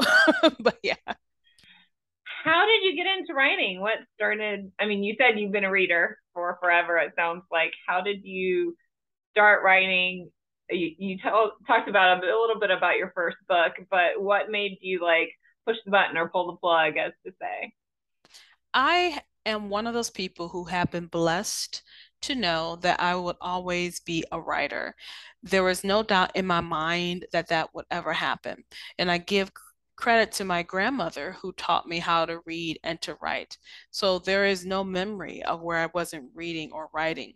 But 0.61 0.79
yeah 0.83 0.95
how 2.43 2.67
did 2.67 2.83
you 2.83 2.97
get 2.97 3.07
into 3.19 3.35
writing 3.35 3.81
what 3.81 3.99
started 4.15 4.71
i 4.79 4.87
mean 4.87 5.03
you 5.03 5.15
said 5.19 5.39
you've 5.39 5.53
been 5.53 5.65
a 5.65 5.71
reader 5.71 6.19
for 6.35 6.59
forever 6.61 6.99
it 6.99 7.13
sounds 7.17 7.43
like 7.51 7.73
how 7.87 8.01
did 8.01 8.25
you 8.25 8.77
start 9.31 9.63
writing 9.63 10.31
you, 10.71 10.91
you 10.99 11.19
tell, 11.19 11.53
talked 11.67 11.89
about 11.89 12.19
a, 12.19 12.27
a 12.27 12.41
little 12.41 12.59
bit 12.59 12.71
about 12.71 12.97
your 12.97 13.13
first 13.15 13.37
book 13.49 13.73
but 13.91 14.21
what 14.21 14.51
made 14.51 14.79
you 14.81 15.01
like 15.03 15.31
push 15.67 15.77
the 15.85 15.91
button 15.91 16.17
or 16.17 16.29
pull 16.29 16.51
the 16.51 16.57
plug 16.57 16.97
as 16.97 17.13
to 17.25 17.33
say 17.41 17.73
i 18.75 19.19
am 19.47 19.69
one 19.69 19.87
of 19.87 19.95
those 19.95 20.11
people 20.11 20.49
who 20.49 20.65
have 20.65 20.91
been 20.91 21.07
blessed 21.07 21.83
to 22.23 22.35
know 22.37 22.77
that 22.77 23.01
I 23.01 23.17
would 23.17 23.35
always 23.41 23.99
be 23.99 24.25
a 24.31 24.41
writer. 24.41 24.95
There 25.43 25.65
was 25.65 25.83
no 25.83 26.05
doubt 26.05 26.37
in 26.37 26.47
my 26.47 26.61
mind 26.61 27.27
that 27.33 27.49
that 27.49 27.75
would 27.75 27.85
ever 27.91 28.13
happen. 28.13 28.63
And 28.97 29.11
I 29.11 29.19
give 29.19 29.51
credit 30.03 30.33
to 30.33 30.45
my 30.45 30.63
grandmother 30.65 31.37
who 31.41 31.53
taught 31.53 31.87
me 31.87 31.99
how 32.01 32.27
to 32.27 32.41
read 32.45 32.79
and 32.83 33.01
to 33.03 33.17
write. 33.23 33.57
So 33.93 34.19
there 34.19 34.47
is 34.47 34.67
no 34.67 34.83
memory 34.83 35.43
of 35.45 35.63
where 35.63 35.79
I 35.79 35.89
wasn't 35.95 36.31
reading 36.35 36.73
or 36.73 36.89
writing 36.93 37.35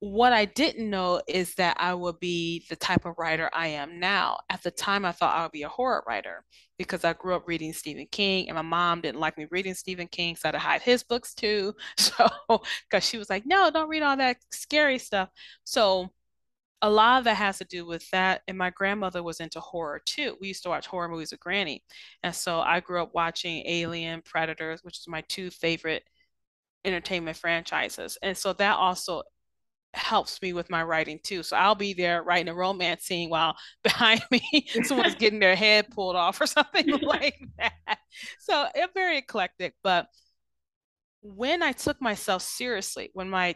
what 0.00 0.34
I 0.34 0.44
didn't 0.44 0.90
know 0.90 1.22
is 1.26 1.54
that 1.54 1.78
I 1.80 1.94
would 1.94 2.20
be 2.20 2.66
the 2.68 2.76
type 2.76 3.06
of 3.06 3.14
writer 3.16 3.48
I 3.54 3.68
am 3.68 3.98
now. 3.98 4.38
At 4.50 4.62
the 4.62 4.70
time, 4.70 5.04
I 5.06 5.12
thought 5.12 5.34
I 5.34 5.42
would 5.42 5.52
be 5.52 5.62
a 5.62 5.68
horror 5.68 6.04
writer 6.06 6.44
because 6.76 7.04
I 7.04 7.14
grew 7.14 7.34
up 7.34 7.48
reading 7.48 7.72
Stephen 7.72 8.06
King, 8.10 8.48
and 8.48 8.56
my 8.56 8.62
mom 8.62 9.00
didn't 9.00 9.20
like 9.20 9.38
me 9.38 9.46
reading 9.50 9.72
Stephen 9.72 10.08
King, 10.08 10.36
so 10.36 10.42
I 10.44 10.48
had 10.48 10.52
to 10.52 10.58
hide 10.58 10.82
his 10.82 11.02
books 11.02 11.34
too. 11.34 11.74
So, 11.96 12.28
because 12.90 13.04
she 13.08 13.16
was 13.16 13.30
like, 13.30 13.46
no, 13.46 13.70
don't 13.70 13.88
read 13.88 14.02
all 14.02 14.16
that 14.18 14.36
scary 14.50 14.98
stuff. 14.98 15.30
So, 15.64 16.10
a 16.82 16.90
lot 16.90 17.18
of 17.18 17.24
that 17.24 17.36
has 17.36 17.58
to 17.58 17.64
do 17.64 17.86
with 17.86 18.08
that. 18.10 18.42
And 18.48 18.58
my 18.58 18.70
grandmother 18.70 19.22
was 19.22 19.40
into 19.40 19.60
horror 19.60 20.00
too. 20.04 20.36
We 20.40 20.48
used 20.48 20.62
to 20.64 20.68
watch 20.68 20.86
horror 20.86 21.08
movies 21.08 21.30
with 21.30 21.40
Granny. 21.40 21.82
And 22.22 22.34
so 22.34 22.60
I 22.60 22.80
grew 22.80 23.02
up 23.02 23.14
watching 23.14 23.66
Alien, 23.66 24.22
Predators, 24.22 24.82
which 24.82 24.98
is 24.98 25.08
my 25.08 25.22
two 25.28 25.50
favorite 25.50 26.04
entertainment 26.84 27.36
franchises. 27.36 28.18
And 28.22 28.36
so 28.36 28.52
that 28.54 28.76
also 28.76 29.22
helps 29.94 30.42
me 30.42 30.52
with 30.52 30.70
my 30.70 30.82
writing 30.82 31.20
too. 31.22 31.42
So 31.42 31.56
I'll 31.56 31.74
be 31.74 31.94
there 31.94 32.22
writing 32.22 32.48
a 32.48 32.54
romance 32.54 33.04
scene 33.04 33.30
while 33.30 33.56
behind 33.82 34.22
me 34.30 34.66
someone's 34.82 35.14
getting 35.14 35.38
their 35.38 35.56
head 35.56 35.90
pulled 35.90 36.16
off 36.16 36.40
or 36.40 36.46
something 36.48 36.88
like 37.02 37.40
that. 37.58 37.98
So 38.40 38.66
it's 38.74 38.92
very 38.92 39.18
eclectic. 39.18 39.74
But 39.82 40.08
when 41.22 41.62
I 41.62 41.72
took 41.72 42.00
myself 42.02 42.42
seriously, 42.42 43.10
when 43.14 43.30
my 43.30 43.54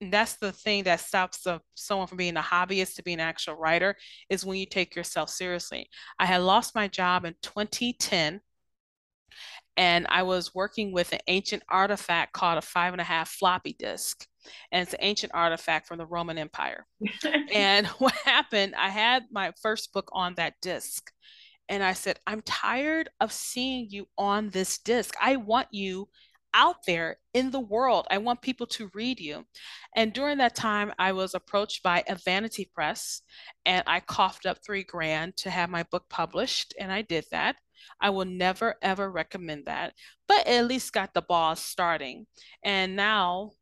that's 0.00 0.36
the 0.36 0.52
thing 0.52 0.84
that 0.84 1.00
stops 1.00 1.42
the, 1.42 1.60
someone 1.74 2.06
from 2.06 2.18
being 2.18 2.36
a 2.36 2.42
hobbyist 2.42 2.94
to 2.96 3.02
being 3.02 3.20
an 3.20 3.26
actual 3.26 3.54
writer 3.54 3.96
is 4.28 4.44
when 4.44 4.58
you 4.58 4.66
take 4.66 4.96
yourself 4.96 5.28
seriously. 5.28 5.88
I 6.18 6.26
had 6.26 6.38
lost 6.38 6.74
my 6.74 6.88
job 6.88 7.24
in 7.24 7.34
2010 7.42 8.40
and 9.76 10.06
I 10.08 10.22
was 10.22 10.54
working 10.54 10.92
with 10.92 11.12
an 11.12 11.20
ancient 11.26 11.62
artifact 11.68 12.32
called 12.32 12.58
a 12.58 12.62
five 12.62 12.92
and 12.92 13.00
a 13.00 13.04
half 13.04 13.28
floppy 13.28 13.74
disk 13.78 14.26
and 14.72 14.82
it's 14.82 14.94
an 14.94 15.00
ancient 15.02 15.32
artifact 15.34 15.86
from 15.86 15.98
the 15.98 16.06
Roman 16.06 16.38
Empire. 16.38 16.86
and 17.52 17.86
what 17.98 18.14
happened, 18.14 18.74
I 18.76 18.88
had 18.88 19.24
my 19.30 19.52
first 19.62 19.92
book 19.92 20.08
on 20.12 20.34
that 20.36 20.54
disc. 20.62 21.10
And 21.68 21.84
I 21.84 21.92
said, 21.92 22.18
I'm 22.26 22.42
tired 22.42 23.10
of 23.20 23.32
seeing 23.32 23.88
you 23.90 24.08
on 24.18 24.48
this 24.48 24.78
disc. 24.78 25.14
I 25.20 25.36
want 25.36 25.68
you 25.70 26.08
out 26.54 26.76
there 26.86 27.16
in 27.34 27.50
the 27.50 27.60
world. 27.60 28.06
I 28.10 28.18
want 28.18 28.42
people 28.42 28.66
to 28.68 28.90
read 28.94 29.20
you. 29.20 29.44
And 29.96 30.12
during 30.12 30.38
that 30.38 30.54
time, 30.54 30.92
I 30.98 31.12
was 31.12 31.34
approached 31.34 31.82
by 31.82 32.04
a 32.08 32.16
vanity 32.16 32.70
press 32.74 33.22
and 33.66 33.82
I 33.86 34.00
coughed 34.00 34.46
up 34.46 34.58
three 34.64 34.84
grand 34.84 35.36
to 35.38 35.50
have 35.50 35.70
my 35.70 35.84
book 35.84 36.04
published. 36.08 36.74
And 36.78 36.92
I 36.92 37.02
did 37.02 37.24
that. 37.30 37.56
I 38.00 38.10
will 38.10 38.24
never, 38.24 38.76
ever 38.82 39.10
recommend 39.10 39.66
that, 39.66 39.94
but 40.28 40.46
at 40.46 40.66
least 40.66 40.92
got 40.92 41.14
the 41.14 41.22
ball 41.22 41.56
starting. 41.56 42.26
And 42.62 42.94
now 42.94 43.52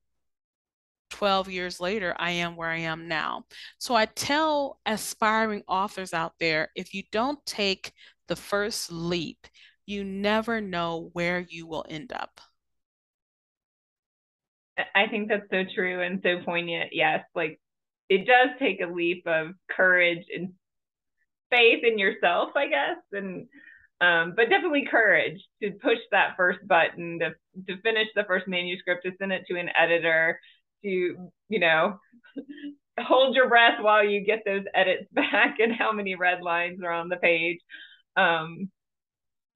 12 1.11 1.49
years 1.51 1.81
later, 1.81 2.15
I 2.19 2.33
am 2.33 2.57
where 2.57 2.69
I 2.69 2.79
am 2.79 3.09
now. 3.09 3.45
So 3.79 3.95
I 3.95 4.07
tell 4.07 4.81
aspiring 4.87 5.63
authors 5.69 6.13
out 6.13 6.35
there 6.39 6.71
if 6.75 6.95
you 6.95 7.03
don't 7.13 7.45
take 7.47 7.93
the 8.29 8.37
first 8.37 8.93
leap, 8.93 9.47
you 9.87 10.05
never 10.05 10.61
know 10.61 11.11
where 11.15 11.41
you 11.41 11.67
will 11.67 11.87
end 11.89 12.13
up. 12.13 12.41
I 14.95 15.09
think 15.09 15.29
that's 15.29 15.51
so 15.51 15.65
true 15.75 16.03
and 16.03 16.21
so 16.23 16.43
poignant. 16.45 16.91
Yes, 16.93 17.25
like 17.35 17.61
it 18.09 18.27
does 18.27 18.51
take 18.59 18.81
a 18.81 18.87
leap 18.93 19.25
of 19.27 19.49
courage 19.71 20.25
and 20.35 20.51
faith 21.51 21.85
in 21.85 21.99
yourself, 21.99 22.51
I 22.57 22.69
guess, 22.69 22.99
and 23.13 23.47
um, 24.01 24.35
but 24.37 24.49
definitely 24.49 24.87
courage 24.89 25.41
to 25.63 25.73
push 25.73 25.99
that 26.13 26.37
first 26.37 26.61
button 26.67 27.19
to 27.21 27.31
to 27.67 27.81
finish 27.83 28.09
the 28.15 28.25
first 28.25 28.47
manuscript 28.47 29.05
to 29.05 29.13
send 29.19 29.33
it 29.33 29.45
to 29.49 29.59
an 29.59 29.71
editor 29.77 30.41
to 30.85 30.89
you 31.49 31.59
know 31.59 31.99
hold 33.01 33.35
your 33.35 33.49
breath 33.49 33.81
while 33.81 34.05
you 34.05 34.25
get 34.25 34.43
those 34.45 34.65
edits 34.75 35.09
back 35.13 35.57
and 35.59 35.73
how 35.73 35.93
many 35.93 36.15
red 36.15 36.43
lines 36.43 36.81
are 36.83 36.93
on 36.93 37.09
the 37.09 37.17
page. 37.17 37.59
Um, 38.17 38.71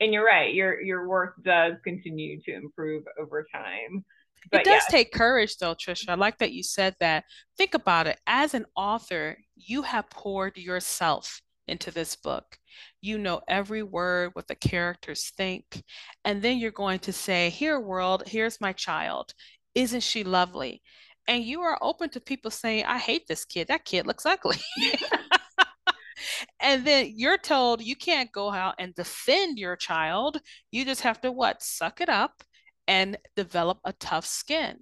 and 0.01 0.13
you're 0.13 0.27
right, 0.27 0.53
your 0.53 0.81
your 0.81 1.07
work 1.09 1.35
does 1.45 1.75
continue 1.85 2.41
to 2.43 2.55
improve 2.55 3.05
over 3.21 3.47
time. 3.53 4.05
But 4.51 4.63
it 4.63 4.65
does 4.65 4.83
yeah. 4.89 4.97
take 4.97 5.13
courage 5.13 5.57
though, 5.59 5.75
Tricia. 5.75 6.11
I 6.11 6.15
like 6.15 6.39
that 6.39 6.53
you 6.53 6.63
said 6.63 6.97
that. 7.01 7.25
Think 7.57 7.75
about 7.75 8.07
it. 8.07 8.19
As 8.27 8.55
an 8.55 8.67
author, 8.77 9.37
you 9.57 9.83
have 9.83 10.11
poured 10.11 10.57
yourself 10.57 11.41
into 11.69 11.91
this 11.91 12.17
book. 12.17 12.59
You 13.01 13.19
know 13.19 13.41
every 13.49 13.83
word, 13.83 14.31
what 14.35 14.49
the 14.49 14.55
characters 14.55 15.33
think. 15.37 15.83
And 16.25 16.43
then 16.43 16.59
you're 16.59 16.71
going 16.71 16.99
to 17.01 17.13
say, 17.13 17.51
Here, 17.51 17.79
world, 17.81 18.25
here's 18.27 18.61
my 18.61 18.73
child. 18.73 19.33
Isn't 19.75 20.03
she 20.03 20.25
lovely? 20.25 20.83
And 21.29 21.45
you 21.45 21.61
are 21.61 21.79
open 21.81 22.11
to 22.11 22.21
people 22.21 22.51
saying, 22.51 22.85
I 22.85 22.99
hate 22.99 23.27
this 23.29 23.45
kid. 23.45 23.69
That 23.69 23.85
kid 23.85 24.07
looks 24.07 24.27
ugly. 24.27 24.57
and 26.61 26.85
then 26.85 27.13
you're 27.15 27.39
told 27.39 27.81
you 27.81 27.95
can't 27.95 28.33
go 28.33 28.51
out 28.51 28.75
and 28.79 28.95
defend 28.95 29.59
your 29.59 29.77
child. 29.77 30.41
You 30.73 30.85
just 30.85 31.03
have 31.03 31.21
to 31.21 31.31
what? 31.31 31.63
Suck 31.63 32.01
it 32.01 32.09
up 32.09 32.43
and 32.88 33.16
develop 33.37 33.79
a 33.85 33.92
tough 33.95 34.27
skin. 34.27 34.79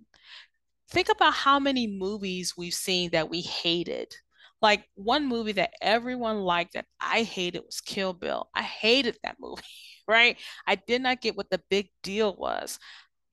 Think 0.90 1.08
about 1.08 1.34
how 1.34 1.58
many 1.58 1.86
movies 1.86 2.54
we've 2.56 2.74
seen 2.74 3.10
that 3.10 3.30
we 3.30 3.40
hated. 3.42 4.14
Like 4.60 4.84
one 4.94 5.26
movie 5.26 5.52
that 5.52 5.72
everyone 5.80 6.40
liked 6.40 6.74
that 6.74 6.86
I 7.00 7.22
hated 7.22 7.62
was 7.64 7.80
Kill 7.80 8.12
Bill. 8.12 8.48
I 8.54 8.62
hated 8.62 9.18
that 9.22 9.36
movie, 9.40 9.62
right? 10.08 10.36
I 10.66 10.74
did 10.74 11.02
not 11.02 11.20
get 11.20 11.36
what 11.36 11.50
the 11.50 11.62
big 11.70 11.88
deal 12.02 12.34
was 12.36 12.78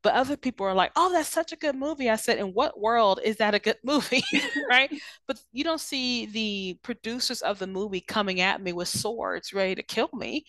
but 0.03 0.13
other 0.13 0.37
people 0.37 0.65
are 0.65 0.73
like, 0.73 0.91
oh, 0.95 1.11
that's 1.11 1.29
such 1.29 1.51
a 1.51 1.57
good 1.57 1.75
movie. 1.75 2.09
I 2.09 2.15
said, 2.15 2.37
in 2.37 2.47
what 2.53 2.79
world 2.79 3.19
is 3.23 3.37
that 3.37 3.55
a 3.55 3.59
good 3.59 3.77
movie? 3.83 4.23
right. 4.69 4.89
But 5.27 5.39
you 5.51 5.65
don't 5.65 5.81
see 5.81 6.27
the 6.27 6.79
producers 6.81 7.41
of 7.41 7.59
the 7.59 7.67
movie 7.67 8.01
coming 8.01 8.39
at 8.41 8.61
me 8.61 8.73
with 8.73 8.87
swords 8.87 9.53
ready 9.53 9.75
to 9.75 9.83
kill 9.83 10.09
me. 10.13 10.45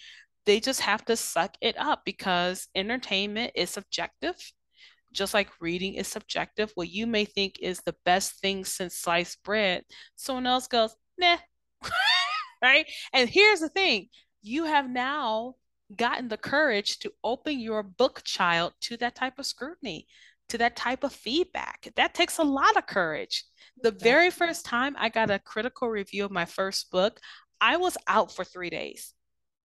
They 0.49 0.61
just 0.61 0.81
have 0.81 1.05
to 1.05 1.15
suck 1.15 1.59
it 1.61 1.77
up 1.77 2.07
because 2.07 2.69
entertainment 2.75 3.53
is 3.55 3.69
subjective. 3.69 4.35
Just 5.13 5.35
like 5.35 5.51
reading 5.61 5.93
is 5.93 6.09
subjective, 6.09 6.73
what 6.75 6.89
you 6.89 7.07
may 7.07 7.27
think 7.27 7.59
is 7.61 7.81
the 7.81 7.95
best 8.07 8.41
thing 8.41 8.65
since 8.65 8.95
sliced 8.95 9.43
bread, 9.43 9.85
someone 10.17 10.47
else 10.47 10.67
goes, 10.67 10.97
nah. 11.19 11.37
right. 12.63 12.87
And 13.13 13.29
here's 13.29 13.61
the 13.61 13.69
thing 13.69 14.09
you 14.41 14.65
have 14.65 14.89
now 14.89 15.57
gotten 15.95 16.29
the 16.29 16.39
courage 16.39 16.99
to 17.01 17.13
open 17.23 17.61
your 17.61 17.83
book 17.83 18.23
child 18.25 18.73
to 18.81 18.97
that 18.97 19.17
type 19.17 19.39
of 19.39 19.45
scrutiny, 19.45 20.07
to 20.49 20.57
that 20.57 20.77
type 20.77 21.05
of 21.05 21.13
feedback. 21.13 21.93
That 21.97 22.15
takes 22.15 22.39
a 22.39 22.43
lot 22.43 22.75
of 22.79 22.87
courage. 22.87 23.45
The 23.83 23.91
very 23.91 24.31
first 24.31 24.65
time 24.65 24.97
I 24.99 25.11
got 25.11 25.31
a 25.31 25.41
critical 25.41 25.91
review 25.91 26.25
of 26.25 26.31
my 26.31 26.47
first 26.47 26.91
book, 26.91 27.21
I 27.61 27.77
was 27.77 27.99
out 28.07 28.35
for 28.35 28.47
three 28.47 28.71
days. 28.71 29.13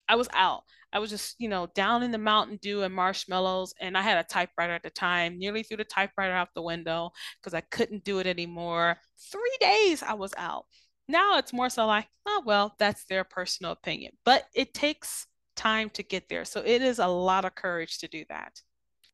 I 0.08 0.16
was 0.16 0.28
out. 0.32 0.62
I 0.92 0.98
was 1.00 1.10
just, 1.10 1.34
you 1.38 1.48
know, 1.48 1.66
down 1.74 2.02
in 2.02 2.12
the 2.12 2.18
Mountain 2.18 2.58
Dew 2.62 2.82
and 2.82 2.94
marshmallows. 2.94 3.74
And 3.80 3.98
I 3.98 4.02
had 4.02 4.18
a 4.18 4.28
typewriter 4.28 4.72
at 4.72 4.82
the 4.82 4.90
time, 4.90 5.38
nearly 5.38 5.62
threw 5.62 5.76
the 5.76 5.84
typewriter 5.84 6.32
out 6.32 6.48
the 6.54 6.62
window 6.62 7.10
because 7.40 7.54
I 7.54 7.62
couldn't 7.62 8.04
do 8.04 8.20
it 8.20 8.26
anymore. 8.26 8.96
Three 9.30 9.56
days 9.60 10.02
I 10.02 10.14
was 10.14 10.32
out. 10.36 10.66
Now 11.08 11.38
it's 11.38 11.52
more 11.52 11.68
so 11.68 11.86
like, 11.86 12.06
oh, 12.26 12.42
well, 12.46 12.74
that's 12.78 13.04
their 13.04 13.24
personal 13.24 13.72
opinion. 13.72 14.12
But 14.24 14.44
it 14.54 14.72
takes 14.72 15.26
time 15.56 15.90
to 15.90 16.02
get 16.02 16.28
there. 16.28 16.44
So 16.44 16.62
it 16.64 16.80
is 16.80 16.98
a 16.98 17.06
lot 17.06 17.44
of 17.44 17.54
courage 17.54 17.98
to 17.98 18.08
do 18.08 18.24
that. 18.28 18.60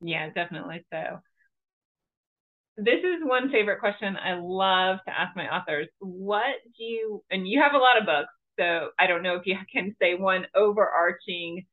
Yeah, 0.01 0.29
definitely 0.31 0.85
so. 0.93 1.21
This 2.77 3.01
is 3.01 3.21
one 3.23 3.51
favorite 3.51 3.81
question 3.81 4.17
I 4.17 4.39
love 4.41 4.99
to 5.07 5.19
ask 5.19 5.37
my 5.37 5.55
authors. 5.55 5.89
What 5.99 6.57
do 6.79 6.85
you, 6.85 7.23
and 7.31 7.47
you 7.47 7.61
have 7.61 7.75
a 7.75 7.79
lot 7.79 7.99
of 7.99 8.07
books, 8.07 8.33
so 8.61 8.91
I 8.99 9.07
don't 9.07 9.23
know 9.23 9.37
if 9.37 9.47
you 9.47 9.57
can 9.73 9.97
say 10.01 10.15
one 10.15 10.47
overarching 10.55 11.65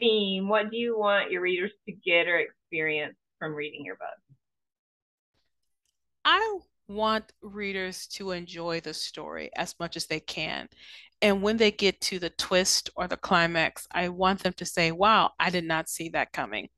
theme. 0.00 0.48
What 0.48 0.70
do 0.70 0.76
you 0.76 0.98
want 0.98 1.30
your 1.30 1.40
readers 1.40 1.70
to 1.86 1.92
get 1.92 2.26
or 2.26 2.38
experience 2.38 3.14
from 3.38 3.54
reading 3.54 3.84
your 3.84 3.96
book? 3.96 4.08
I 6.24 6.58
want 6.88 7.32
readers 7.42 8.08
to 8.08 8.32
enjoy 8.32 8.80
the 8.80 8.92
story 8.92 9.50
as 9.56 9.76
much 9.78 9.96
as 9.96 10.06
they 10.06 10.20
can. 10.20 10.68
And 11.20 11.42
when 11.42 11.56
they 11.56 11.70
get 11.70 12.00
to 12.02 12.18
the 12.18 12.30
twist 12.30 12.90
or 12.96 13.06
the 13.06 13.16
climax, 13.16 13.86
I 13.92 14.08
want 14.08 14.42
them 14.42 14.52
to 14.54 14.64
say, 14.64 14.90
wow, 14.90 15.30
I 15.38 15.50
did 15.50 15.64
not 15.64 15.88
see 15.88 16.08
that 16.10 16.32
coming. 16.32 16.68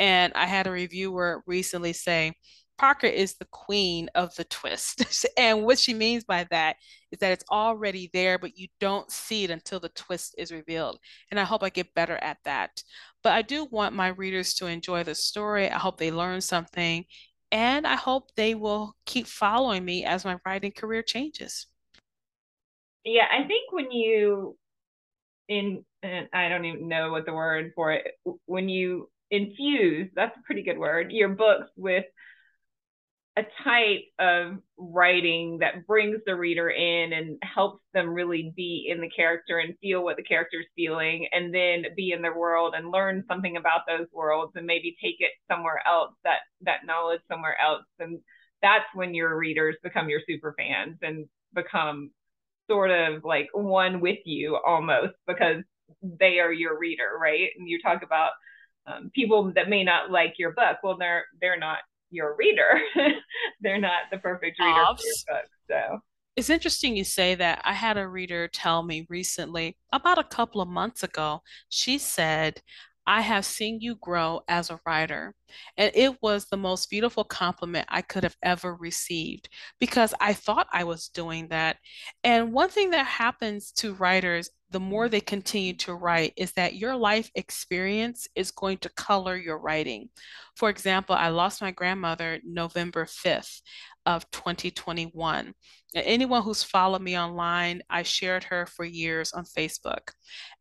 And 0.00 0.32
I 0.34 0.46
had 0.46 0.66
a 0.66 0.72
reviewer 0.72 1.44
recently 1.46 1.92
say, 1.92 2.32
Parker 2.78 3.06
is 3.06 3.34
the 3.34 3.46
queen 3.46 4.08
of 4.14 4.34
the 4.36 4.44
twist. 4.44 5.26
and 5.38 5.64
what 5.64 5.78
she 5.78 5.94
means 5.94 6.24
by 6.24 6.46
that 6.50 6.76
is 7.10 7.18
that 7.20 7.32
it's 7.32 7.44
already 7.50 8.10
there, 8.12 8.38
but 8.38 8.58
you 8.58 8.68
don't 8.80 9.10
see 9.10 9.44
it 9.44 9.50
until 9.50 9.80
the 9.80 9.88
twist 9.90 10.34
is 10.38 10.52
revealed. 10.52 10.98
And 11.30 11.38
I 11.38 11.44
hope 11.44 11.62
I 11.62 11.68
get 11.68 11.94
better 11.94 12.16
at 12.16 12.38
that. 12.44 12.82
But 13.22 13.32
I 13.32 13.42
do 13.42 13.66
want 13.66 13.94
my 13.94 14.08
readers 14.08 14.54
to 14.54 14.66
enjoy 14.66 15.04
the 15.04 15.14
story. 15.14 15.70
I 15.70 15.78
hope 15.78 15.98
they 15.98 16.10
learn 16.10 16.40
something. 16.40 17.04
And 17.52 17.86
I 17.86 17.94
hope 17.94 18.34
they 18.34 18.54
will 18.54 18.96
keep 19.06 19.26
following 19.26 19.84
me 19.84 20.04
as 20.04 20.24
my 20.24 20.38
writing 20.44 20.72
career 20.72 21.02
changes 21.02 21.66
yeah, 23.04 23.26
I 23.30 23.46
think 23.46 23.70
when 23.70 23.90
you 23.90 24.56
in 25.48 25.84
I 26.02 26.48
don't 26.48 26.64
even 26.64 26.88
know 26.88 27.10
what 27.10 27.26
the 27.26 27.34
word 27.34 27.72
for 27.74 27.92
it 27.92 28.14
when 28.46 28.68
you 28.68 29.10
infuse 29.30 30.10
that's 30.14 30.36
a 30.38 30.42
pretty 30.42 30.62
good 30.62 30.78
word 30.78 31.12
your 31.12 31.28
books 31.28 31.70
with 31.76 32.04
a 33.36 33.42
type 33.64 34.04
of 34.20 34.58
writing 34.78 35.58
that 35.58 35.86
brings 35.86 36.20
the 36.24 36.36
reader 36.36 36.70
in 36.70 37.12
and 37.12 37.36
helps 37.42 37.82
them 37.92 38.14
really 38.14 38.52
be 38.56 38.86
in 38.88 39.00
the 39.00 39.10
character 39.10 39.58
and 39.58 39.74
feel 39.80 40.04
what 40.04 40.16
the 40.16 40.22
character 40.22 40.60
is 40.60 40.66
feeling 40.76 41.26
and 41.32 41.52
then 41.52 41.84
be 41.96 42.12
in 42.12 42.22
their 42.22 42.38
world 42.38 42.74
and 42.76 42.92
learn 42.92 43.24
something 43.26 43.56
about 43.56 43.80
those 43.88 44.06
worlds 44.12 44.52
and 44.54 44.66
maybe 44.66 44.96
take 45.02 45.16
it 45.18 45.32
somewhere 45.50 45.80
else 45.86 46.12
that 46.22 46.40
that 46.60 46.86
knowledge 46.86 47.20
somewhere 47.28 47.56
else 47.60 47.84
and 47.98 48.20
that's 48.62 48.84
when 48.94 49.14
your 49.14 49.36
readers 49.36 49.76
become 49.82 50.08
your 50.08 50.20
super 50.26 50.54
fans 50.56 50.96
and 51.02 51.26
become 51.54 52.10
sort 52.70 52.90
of 52.90 53.24
like 53.24 53.48
one 53.52 54.00
with 54.00 54.18
you 54.24 54.58
almost 54.64 55.14
because 55.26 55.62
they 56.02 56.38
are 56.38 56.52
your 56.52 56.78
reader, 56.78 57.10
right? 57.20 57.50
And 57.58 57.68
you 57.68 57.80
talk 57.80 58.02
about 58.02 58.30
um, 58.86 59.10
people 59.14 59.52
that 59.54 59.68
may 59.68 59.84
not 59.84 60.10
like 60.10 60.34
your 60.38 60.52
book. 60.52 60.78
Well, 60.82 60.96
they're 60.98 61.24
they're 61.40 61.58
not 61.58 61.78
your 62.14 62.36
reader. 62.36 62.80
they're 63.60 63.80
not 63.80 64.02
the 64.10 64.18
perfect 64.18 64.58
reader 64.58 64.72
for 64.96 65.02
your 65.02 65.40
book. 65.40 65.48
So 65.68 65.98
it's 66.36 66.50
interesting 66.50 66.96
you 66.96 67.04
say 67.04 67.34
that. 67.36 67.60
I 67.64 67.72
had 67.72 67.96
a 67.96 68.08
reader 68.08 68.48
tell 68.48 68.82
me 68.82 69.06
recently, 69.08 69.76
about 69.92 70.18
a 70.18 70.24
couple 70.24 70.60
of 70.60 70.68
months 70.68 71.02
ago, 71.02 71.42
she 71.68 71.98
said, 71.98 72.60
I 73.06 73.20
have 73.20 73.44
seen 73.44 73.80
you 73.80 73.96
grow 73.96 74.42
as 74.48 74.70
a 74.70 74.80
writer. 74.86 75.34
And 75.76 75.92
it 75.94 76.22
was 76.22 76.46
the 76.46 76.56
most 76.56 76.90
beautiful 76.90 77.24
compliment 77.24 77.86
I 77.88 78.02
could 78.02 78.24
have 78.24 78.36
ever 78.42 78.74
received 78.74 79.48
because 79.78 80.14
I 80.20 80.32
thought 80.32 80.66
I 80.72 80.84
was 80.84 81.08
doing 81.08 81.48
that. 81.48 81.76
And 82.22 82.52
one 82.52 82.70
thing 82.70 82.90
that 82.90 83.06
happens 83.06 83.72
to 83.72 83.94
writers 83.94 84.50
the 84.70 84.80
more 84.80 85.08
they 85.08 85.20
continue 85.20 85.72
to 85.72 85.94
write 85.94 86.32
is 86.36 86.50
that 86.54 86.74
your 86.74 86.96
life 86.96 87.30
experience 87.36 88.26
is 88.34 88.50
going 88.50 88.78
to 88.78 88.88
color 88.88 89.36
your 89.36 89.56
writing. 89.58 90.08
For 90.56 90.68
example, 90.68 91.14
I 91.14 91.28
lost 91.28 91.62
my 91.62 91.70
grandmother 91.70 92.40
November 92.44 93.04
5th 93.04 93.60
of 94.04 94.28
2021. 94.32 95.54
Anyone 95.94 96.42
who's 96.42 96.64
followed 96.64 97.02
me 97.02 97.16
online, 97.16 97.82
I 97.88 98.02
shared 98.02 98.42
her 98.44 98.66
for 98.66 98.84
years 98.84 99.32
on 99.32 99.44
Facebook. 99.44 100.10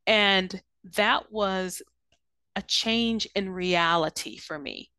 And 0.05 0.61
that 0.95 1.31
was 1.31 1.81
a 2.55 2.61
change 2.61 3.27
in 3.35 3.49
reality 3.49 4.37
for 4.37 4.57
me. 4.57 4.89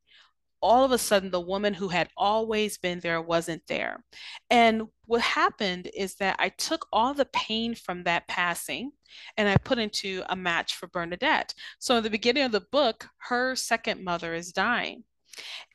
All 0.60 0.84
of 0.84 0.92
a 0.92 0.98
sudden, 0.98 1.30
the 1.30 1.40
woman 1.40 1.74
who 1.74 1.88
had 1.88 2.08
always 2.16 2.78
been 2.78 3.00
there 3.00 3.20
wasn't 3.20 3.62
there. 3.68 4.02
And 4.48 4.84
what 5.04 5.20
happened 5.20 5.90
is 5.94 6.14
that 6.16 6.36
I 6.38 6.48
took 6.48 6.86
all 6.90 7.12
the 7.12 7.26
pain 7.26 7.74
from 7.74 8.04
that 8.04 8.26
passing 8.28 8.92
and 9.36 9.46
I 9.46 9.56
put 9.58 9.78
into 9.78 10.22
a 10.30 10.36
match 10.36 10.74
for 10.74 10.86
Bernadette. 10.86 11.52
So, 11.78 11.98
in 11.98 12.02
the 12.02 12.08
beginning 12.10 12.44
of 12.44 12.52
the 12.52 12.64
book, 12.72 13.06
her 13.28 13.54
second 13.56 14.02
mother 14.02 14.34
is 14.34 14.52
dying. 14.52 15.04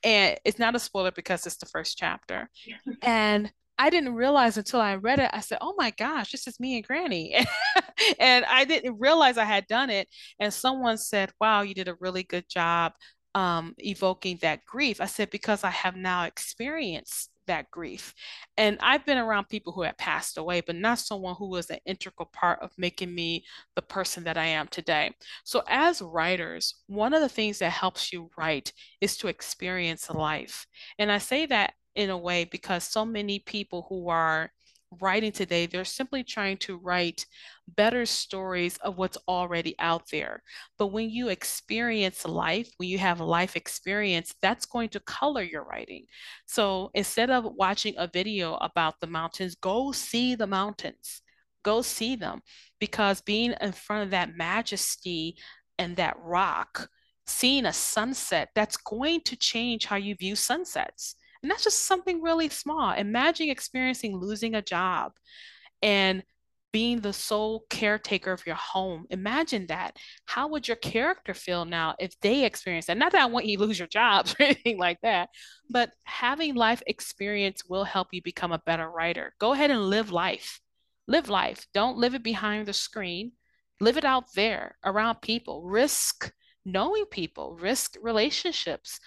And 0.04 0.40
it's 0.44 0.60
not 0.60 0.76
a 0.76 0.80
spoiler 0.80 1.12
because 1.12 1.46
it's 1.46 1.58
the 1.58 1.66
first 1.68 1.98
chapter. 1.98 2.50
and 3.04 3.52
I 3.80 3.90
didn't 3.90 4.16
realize 4.16 4.58
until 4.58 4.82
I 4.82 4.96
read 4.96 5.20
it. 5.20 5.32
I 5.34 5.42
said, 5.42 5.60
"Oh 5.62 5.76
my 5.78 5.92
gosh, 5.92 6.32
this 6.34 6.48
is 6.48 6.60
me 6.60 6.78
and 6.78 6.86
Granny," 6.88 7.36
and 8.20 8.46
I 8.46 8.66
didn't 8.66 9.00
realize 9.00 9.38
I 9.38 9.46
had 9.46 9.68
done 9.68 9.90
it. 9.90 10.10
And 10.40 10.54
someone 10.54 10.98
said, 10.98 11.32
"Wow, 11.42 11.62
you 11.64 11.74
did 11.74 11.88
a 11.88 11.96
really 12.02 12.24
good 12.24 12.46
job 12.50 12.94
um, 13.36 13.76
evoking 13.80 14.38
that 14.42 14.66
grief." 14.66 15.02
I 15.02 15.06
said, 15.08 15.30
"Because 15.32 15.64
I 15.64 15.72
have 15.72 15.96
now 15.96 16.26
experienced 16.26 17.32
that 17.48 17.72
grief, 17.72 18.14
and 18.58 18.78
I've 18.82 19.06
been 19.06 19.18
around 19.18 19.50
people 19.50 19.74
who 19.74 19.82
have 19.84 19.98
passed 19.98 20.38
away, 20.38 20.62
but 20.62 20.76
not 20.76 21.00
someone 21.00 21.36
who 21.36 21.50
was 21.50 21.70
an 21.72 21.80
integral 21.86 22.30
part 22.34 22.60
of 22.62 22.72
making 22.78 23.16
me 23.16 23.46
the 23.76 23.82
person 23.82 24.24
that 24.26 24.38
I 24.38 24.46
am 24.46 24.68
today." 24.68 25.14
So, 25.46 25.64
as 25.70 26.02
writers, 26.02 26.76
one 26.88 27.14
of 27.14 27.22
the 27.22 27.30
things 27.30 27.60
that 27.60 27.72
helps 27.72 28.12
you 28.14 28.30
write 28.38 28.74
is 29.02 29.18
to 29.18 29.30
experience 29.30 30.10
life, 30.10 30.68
and 31.00 31.12
I 31.12 31.18
say 31.20 31.46
that 31.48 31.74
in 32.00 32.10
a 32.10 32.18
way 32.18 32.46
because 32.46 32.86
so 32.86 33.04
many 33.06 33.40
people 33.40 33.86
who 33.90 34.08
are 34.08 34.52
writing 35.02 35.34
today, 35.34 35.66
they're 35.66 35.84
simply 35.84 36.24
trying 36.24 36.56
to 36.58 36.78
write 36.78 37.26
better 37.68 38.06
stories 38.06 38.78
of 38.78 38.98
what's 38.98 39.18
already 39.28 39.76
out 39.80 40.04
there. 40.10 40.42
But 40.78 40.88
when 40.88 41.10
you 41.10 41.28
experience 41.28 42.26
life, 42.26 42.72
when 42.78 42.88
you 42.88 42.98
have 43.00 43.20
a 43.20 43.26
life 43.26 43.58
experience, 43.58 44.34
that's 44.42 44.66
going 44.66 44.90
to 44.90 45.02
color 45.02 45.44
your 45.44 45.66
writing. 45.66 46.06
So 46.46 46.90
instead 46.94 47.30
of 47.30 47.54
watching 47.58 47.96
a 47.98 48.08
video 48.08 48.56
about 48.56 49.02
the 49.02 49.08
mountains, 49.08 49.56
go 49.56 49.92
see 49.92 50.36
the 50.36 50.48
mountains. 50.48 51.22
Go 51.64 51.82
see 51.82 52.16
them 52.16 52.42
because 52.80 53.20
being 53.20 53.54
in 53.60 53.74
front 53.74 54.04
of 54.06 54.12
that 54.12 54.38
majesty 54.38 55.36
and 55.78 55.98
that 55.98 56.16
rock, 56.18 56.90
seeing 57.28 57.66
a 57.66 57.74
sunset, 57.74 58.50
that's 58.56 58.78
going 58.78 59.20
to 59.26 59.36
change 59.36 59.86
how 59.86 59.98
you 59.98 60.16
view 60.16 60.38
sunsets. 60.38 61.16
And 61.42 61.52
that's 61.52 61.64
just 61.64 61.86
something 61.86 62.22
really 62.22 62.50
small. 62.50 62.92
Imagine 62.94 63.50
experiencing 63.50 64.16
losing 64.16 64.56
a 64.56 64.62
job 64.62 65.14
and 65.82 66.24
being 66.72 67.00
the 67.00 67.14
sole 67.14 67.66
caretaker 67.70 68.32
of 68.32 68.46
your 68.46 68.56
home. 68.56 69.06
Imagine 69.10 69.66
that. 69.68 69.98
How 70.26 70.48
would 70.50 70.68
your 70.68 70.78
character 70.78 71.34
feel 71.34 71.66
now 71.66 71.96
if 72.00 72.20
they 72.20 72.46
experience 72.46 72.86
that? 72.86 72.98
Not 72.98 73.12
that 73.14 73.22
I 73.22 73.26
want 73.26 73.46
you 73.46 73.58
to 73.58 73.64
lose 73.64 73.80
your 73.80 73.88
jobs 73.88 74.36
or 74.40 74.44
anything 74.44 74.78
like 74.78 75.00
that, 75.02 75.30
but 75.70 75.92
having 76.04 76.56
life 76.56 76.84
experience 76.86 77.64
will 77.68 77.86
help 77.86 78.10
you 78.12 78.22
become 78.22 78.52
a 78.52 78.62
better 78.66 78.90
writer. 78.90 79.34
Go 79.40 79.54
ahead 79.54 79.72
and 79.72 79.90
live 79.90 80.12
life. 80.12 80.60
Live 81.08 81.30
life. 81.30 81.66
Don't 81.74 81.98
live 81.98 82.14
it 82.14 82.24
behind 82.24 82.68
the 82.68 82.74
screen. 82.74 83.32
Live 83.82 83.98
it 83.98 84.06
out 84.06 84.26
there 84.36 84.78
around 84.86 85.22
people. 85.22 85.64
Risk 85.64 86.32
knowing 86.66 87.06
people, 87.06 87.58
risk 87.60 87.96
relationships. 88.02 89.00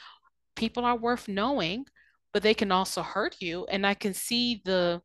People 0.57 0.85
are 0.85 0.97
worth 0.97 1.29
knowing 1.29 1.85
but 2.33 2.43
they 2.43 2.55
can 2.55 2.73
also 2.73 3.03
hurt 3.03 3.37
you. 3.41 3.67
And 3.67 3.87
I 3.87 3.95
can 3.95 4.15
see 4.15 4.63
the 4.65 5.03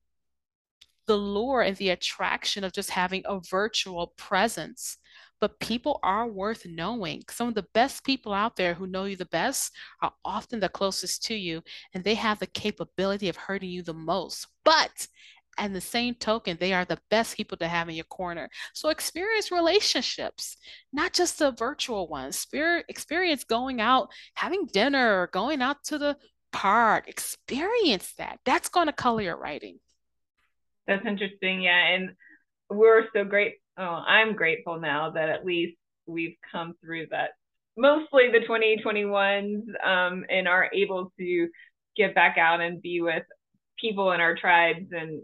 the 1.07 1.15
lure 1.15 1.61
and 1.61 1.77
the 1.77 1.89
attraction 1.89 2.65
of 2.65 2.73
just 2.73 2.89
having 2.89 3.23
a 3.25 3.39
virtual 3.49 4.13
presence. 4.17 4.97
But 5.39 5.59
people 5.59 5.99
are 6.03 6.27
worth 6.27 6.65
knowing. 6.65 7.23
Some 7.29 7.47
of 7.47 7.55
the 7.55 7.67
best 7.73 8.03
people 8.03 8.33
out 8.33 8.55
there 8.55 8.73
who 8.73 8.87
know 8.87 9.05
you 9.05 9.15
the 9.15 9.25
best 9.25 9.71
are 10.01 10.11
often 10.25 10.59
the 10.59 10.67
closest 10.67 11.23
to 11.25 11.35
you, 11.35 11.61
and 11.93 12.03
they 12.03 12.15
have 12.15 12.39
the 12.39 12.47
capability 12.47 13.29
of 13.29 13.35
hurting 13.37 13.69
you 13.69 13.83
the 13.83 13.93
most. 13.93 14.47
But 14.65 15.07
and 15.57 15.75
the 15.75 15.81
same 15.81 16.13
token, 16.15 16.57
they 16.59 16.73
are 16.73 16.85
the 16.85 16.99
best 17.09 17.35
people 17.35 17.57
to 17.57 17.67
have 17.67 17.89
in 17.89 17.95
your 17.95 18.05
corner. 18.05 18.49
So 18.73 18.89
experience 18.89 19.51
relationships, 19.51 20.57
not 20.93 21.13
just 21.13 21.39
the 21.39 21.51
virtual 21.51 22.07
ones. 22.07 22.37
Spirit 22.37 22.85
experience 22.89 23.43
going 23.43 23.81
out, 23.81 24.09
having 24.35 24.67
dinner, 24.67 25.29
going 25.33 25.61
out 25.61 25.83
to 25.85 25.97
the 25.97 26.17
park, 26.51 27.07
experience 27.07 28.13
that. 28.17 28.39
That's 28.45 28.69
going 28.69 28.87
to 28.87 28.93
color 28.93 29.21
your 29.21 29.37
writing. 29.37 29.79
That's 30.87 31.05
interesting. 31.05 31.61
Yeah. 31.61 31.87
And 31.93 32.11
we're 32.69 33.05
so 33.13 33.23
great. 33.23 33.55
Oh, 33.77 34.03
I'm 34.07 34.35
grateful 34.35 34.79
now 34.79 35.11
that 35.11 35.29
at 35.29 35.45
least 35.45 35.77
we've 36.05 36.35
come 36.51 36.73
through 36.81 37.07
that, 37.11 37.31
mostly 37.75 38.31
the 38.31 38.39
2021s, 38.39 39.63
um, 39.85 40.25
and 40.29 40.47
are 40.47 40.69
able 40.73 41.11
to 41.19 41.49
get 41.95 42.15
back 42.15 42.37
out 42.37 42.61
and 42.61 42.81
be 42.81 43.01
with 43.01 43.23
people 43.79 44.11
in 44.11 44.21
our 44.21 44.35
tribes 44.35 44.87
and 44.91 45.21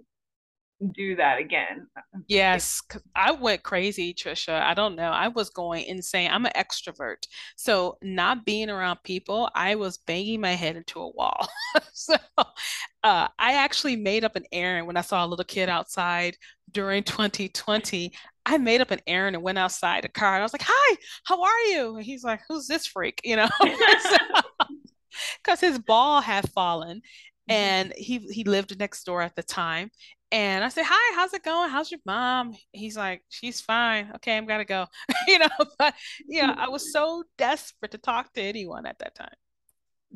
do 0.91 1.15
that 1.15 1.39
again. 1.39 1.87
Yes, 2.27 2.81
I 3.15 3.31
went 3.31 3.63
crazy, 3.63 4.13
Tricia. 4.13 4.61
I 4.61 4.73
don't 4.73 4.95
know. 4.95 5.09
I 5.09 5.29
was 5.29 5.49
going 5.49 5.85
insane. 5.85 6.29
I'm 6.31 6.45
an 6.45 6.51
extrovert. 6.55 7.25
So, 7.55 7.97
not 8.01 8.45
being 8.45 8.69
around 8.69 8.99
people, 9.03 9.49
I 9.55 9.75
was 9.75 9.97
banging 9.97 10.41
my 10.41 10.53
head 10.53 10.75
into 10.75 10.99
a 10.99 11.09
wall. 11.09 11.47
so, 11.93 12.15
uh, 12.37 13.27
I 13.39 13.53
actually 13.53 13.95
made 13.95 14.23
up 14.23 14.35
an 14.35 14.45
errand 14.51 14.87
when 14.87 14.97
I 14.97 15.01
saw 15.01 15.25
a 15.25 15.27
little 15.27 15.45
kid 15.45 15.69
outside 15.69 16.37
during 16.71 17.03
2020. 17.03 18.11
I 18.45 18.57
made 18.57 18.81
up 18.81 18.91
an 18.91 18.99
errand 19.07 19.35
and 19.35 19.43
went 19.43 19.57
outside 19.57 20.03
the 20.03 20.09
car. 20.09 20.35
I 20.35 20.41
was 20.41 20.53
like, 20.53 20.65
"Hi, 20.65 20.97
how 21.23 21.41
are 21.41 21.59
you?" 21.71 21.95
And 21.95 22.05
he's 22.05 22.23
like, 22.25 22.41
"Who's 22.49 22.67
this 22.67 22.85
freak?" 22.85 23.21
You 23.23 23.37
know, 23.37 23.49
because 25.43 25.59
his 25.61 25.79
ball 25.79 26.21
had 26.21 26.49
fallen. 26.51 27.01
Mm-hmm. 27.49 27.59
and 27.59 27.93
he 27.97 28.19
he 28.19 28.45
lived 28.45 28.79
next 28.79 29.03
door 29.03 29.21
at 29.21 29.35
the 29.35 29.43
time 29.43 29.89
and 30.31 30.63
I 30.63 30.69
said, 30.69 30.85
Hi, 30.87 31.15
how's 31.15 31.33
it 31.33 31.43
going? 31.43 31.69
How's 31.69 31.91
your 31.91 31.99
mom? 32.05 32.55
He's 32.71 32.97
like, 32.97 33.21
She's 33.29 33.61
fine. 33.61 34.11
Okay, 34.15 34.35
I'm 34.35 34.47
gotta 34.47 34.65
go. 34.65 34.87
you 35.27 35.39
know, 35.39 35.47
but 35.77 35.93
yeah, 36.27 36.55
I 36.57 36.69
was 36.69 36.91
so 36.91 37.23
desperate 37.37 37.91
to 37.91 37.99
talk 37.99 38.33
to 38.33 38.41
anyone 38.41 38.85
at 38.85 38.97
that 38.99 39.13
time. 39.13 39.35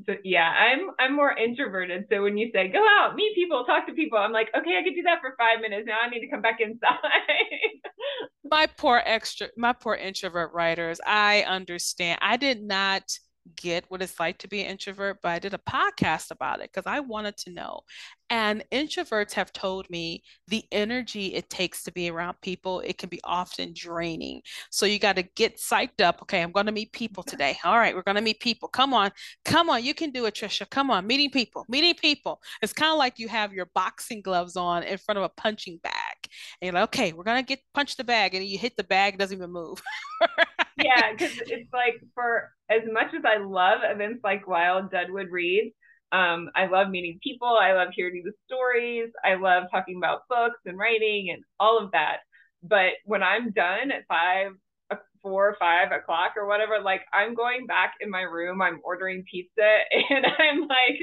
So 0.07 0.15
yeah, 0.23 0.49
I'm 0.49 0.91
I'm 0.99 1.15
more 1.15 1.35
introverted. 1.35 2.05
So 2.11 2.23
when 2.23 2.37
you 2.37 2.49
say 2.53 2.67
go 2.69 2.83
out, 2.99 3.15
meet 3.15 3.35
people, 3.35 3.63
talk 3.65 3.87
to 3.87 3.93
people, 3.93 4.17
I'm 4.17 4.31
like, 4.31 4.49
okay, 4.57 4.77
I 4.79 4.83
could 4.83 4.95
do 4.95 5.03
that 5.03 5.21
for 5.21 5.35
five 5.37 5.59
minutes. 5.61 5.85
Now 5.87 5.97
I 6.03 6.09
need 6.09 6.21
to 6.21 6.29
come 6.29 6.41
back 6.41 6.59
inside. 6.61 6.97
my 8.43 8.67
poor 8.67 9.01
extra 9.05 9.49
my 9.55 9.73
poor 9.73 9.95
introvert 9.95 10.51
writers. 10.53 10.99
I 11.05 11.41
understand. 11.43 12.19
I 12.21 12.37
did 12.37 12.63
not 12.63 13.03
get 13.55 13.85
what 13.89 14.01
it's 14.01 14.19
like 14.19 14.37
to 14.39 14.47
be 14.47 14.61
an 14.61 14.71
introvert, 14.71 15.17
but 15.21 15.29
I 15.29 15.39
did 15.39 15.53
a 15.53 15.57
podcast 15.57 16.31
about 16.31 16.61
it 16.61 16.71
because 16.73 16.87
I 16.87 16.99
wanted 16.99 17.37
to 17.37 17.51
know. 17.51 17.81
And 18.29 18.63
introverts 18.73 19.33
have 19.33 19.53
told 19.53 19.89
me 19.89 20.23
the 20.47 20.65
energy 20.71 21.33
it 21.33 21.49
takes 21.49 21.83
to 21.83 21.91
be 21.91 22.09
around 22.09 22.35
people, 22.41 22.81
it 22.81 22.97
can 22.97 23.07
be 23.07 23.21
often 23.23 23.71
draining. 23.73 24.41
So 24.69 24.85
you 24.85 24.99
got 24.99 25.15
to 25.15 25.23
get 25.23 25.57
psyched 25.57 26.01
up. 26.01 26.21
Okay, 26.23 26.41
I'm 26.41 26.51
going 26.51 26.65
to 26.65 26.71
meet 26.73 26.91
people 26.91 27.23
today. 27.23 27.57
All 27.63 27.77
right, 27.77 27.95
we're 27.95 28.01
going 28.03 28.15
to 28.15 28.21
meet 28.21 28.41
people. 28.41 28.67
Come 28.67 28.93
on. 28.93 29.11
Come 29.45 29.69
on. 29.69 29.83
You 29.83 29.93
can 29.93 30.11
do 30.11 30.25
it, 30.25 30.35
Tricia. 30.35 30.69
Come 30.69 30.91
on. 30.91 31.07
Meeting 31.07 31.31
people. 31.31 31.65
Meeting 31.69 31.93
people. 31.95 32.41
It's 32.61 32.73
kind 32.73 32.91
of 32.91 32.97
like 32.97 33.17
you 33.17 33.29
have 33.29 33.53
your 33.53 33.67
boxing 33.73 34.21
gloves 34.21 34.57
on 34.57 34.83
in 34.83 34.97
front 34.97 35.17
of 35.17 35.23
a 35.23 35.29
punching 35.29 35.79
bag. 35.81 35.93
And 36.61 36.67
you're 36.67 36.73
like, 36.73 36.89
okay, 36.89 37.13
we're 37.13 37.23
going 37.23 37.41
to 37.41 37.47
get 37.47 37.59
punch 37.73 37.95
the 37.95 38.03
bag. 38.03 38.35
And 38.35 38.45
you 38.45 38.57
hit 38.57 38.75
the 38.75 38.83
bag, 38.83 39.13
it 39.13 39.19
doesn't 39.19 39.37
even 39.37 39.51
move. 39.51 39.81
yeah, 40.77 41.11
because 41.11 41.37
it's 41.47 41.71
like 41.73 41.95
for 42.13 42.49
as 42.69 42.81
much 42.91 43.13
as 43.15 43.23
I 43.25 43.37
love 43.37 43.79
events 43.83 44.21
like 44.23 44.47
Wild 44.47 44.91
Deadwood 44.91 45.27
Reads, 45.31 45.73
um, 46.11 46.49
I 46.55 46.67
love 46.67 46.89
meeting 46.89 47.19
people. 47.21 47.57
I 47.59 47.73
love 47.73 47.89
hearing 47.93 48.23
the 48.23 48.33
stories. 48.45 49.09
I 49.23 49.35
love 49.35 49.65
talking 49.71 49.97
about 49.97 50.27
books 50.29 50.59
and 50.65 50.77
writing 50.77 51.29
and 51.33 51.43
all 51.59 51.83
of 51.83 51.91
that. 51.91 52.17
But 52.63 52.93
when 53.05 53.23
I'm 53.23 53.51
done 53.51 53.91
at 53.91 54.07
five, 54.07 54.51
four 55.21 55.49
or 55.49 55.55
five 55.59 55.91
o'clock 55.91 56.33
or 56.37 56.47
whatever, 56.47 56.79
like 56.83 57.01
I'm 57.13 57.35
going 57.35 57.65
back 57.65 57.93
in 58.01 58.09
my 58.09 58.21
room, 58.21 58.61
I'm 58.61 58.79
ordering 58.83 59.23
pizza 59.29 59.79
and 60.09 60.25
I'm 60.25 60.61
like 60.61 60.99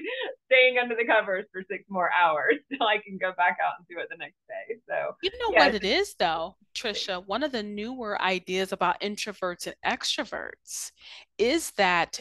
staying 0.47 0.79
under 0.79 0.95
the 0.95 1.07
covers 1.07 1.45
for 1.53 1.63
six 1.71 1.85
more 1.89 2.11
hours 2.13 2.55
till 2.73 2.87
I 2.87 2.99
can 2.99 3.19
go 3.19 3.33
back 3.37 3.59
out 3.65 3.75
and 3.79 3.87
do 3.89 4.01
it 4.01 4.09
the 4.11 4.17
next 4.17 4.39
day. 4.49 4.77
So 4.89 5.17
you 5.23 5.31
know 5.41 5.53
yeah, 5.53 5.67
what 5.67 5.75
it 5.75 5.85
is 5.85 6.15
though, 6.19 6.57
Tricia, 6.75 7.27
one 7.27 7.43
of 7.43 7.53
the 7.53 7.63
newer 7.63 8.21
ideas 8.21 8.73
about 8.73 9.01
introverts 9.01 9.67
and 9.67 9.77
extroverts 9.85 10.91
is 11.39 11.71
that 11.73 12.21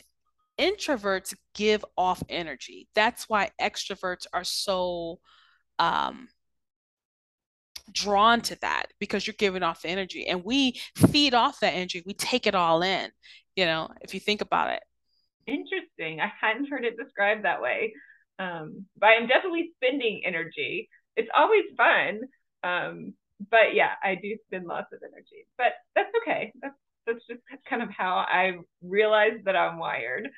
introverts 0.60 1.36
give 1.56 1.84
off 1.98 2.24
energy. 2.30 2.88
That's 2.96 3.28
why 3.28 3.52
extroverts 3.60 4.26
are 4.34 4.44
so 4.44 5.20
um 5.80 6.28
drawn 7.92 8.42
to 8.42 8.58
that 8.62 8.88
because 9.00 9.28
you're 9.28 9.36
giving 9.38 9.64
off 9.64 9.82
the 9.82 9.90
energy 9.90 10.26
and 10.28 10.44
we 10.44 10.80
feed 10.96 11.34
off 11.34 11.60
that 11.60 11.74
energy 11.74 12.04
we 12.06 12.14
take 12.14 12.48
it 12.48 12.56
all 12.56 12.82
in 12.82 13.10
you 13.56 13.66
know 13.66 13.90
if 14.02 14.14
you 14.14 14.20
think 14.20 14.42
about 14.42 14.72
it. 14.72 14.84
Interesting. 15.46 16.22
I 16.22 16.32
hadn't 16.40 16.70
heard 16.70 16.86
it 16.86 16.96
described 16.98 17.44
that 17.44 17.62
way. 17.62 17.94
Um, 18.40 18.86
but 18.98 19.08
i'm 19.08 19.28
definitely 19.28 19.72
spending 19.76 20.22
energy. 20.26 20.90
It's 21.16 21.30
always 21.36 21.66
fun. 21.78 22.22
Um, 22.64 23.14
but 23.52 23.74
yeah 23.74 23.92
i 24.02 24.16
do 24.16 24.38
spend 24.48 24.66
lots 24.66 24.94
of 24.94 25.00
energy. 25.04 25.46
But 25.58 25.74
that's 25.96 26.12
okay. 26.22 26.54
That's 26.62 26.76
that's 27.06 27.26
just 27.28 27.42
kind 27.70 27.84
of 27.84 27.90
how 27.90 28.26
i 28.28 28.54
realized 28.82 29.46
that 29.46 29.56
i'm 29.56 29.78
wired. 29.78 30.30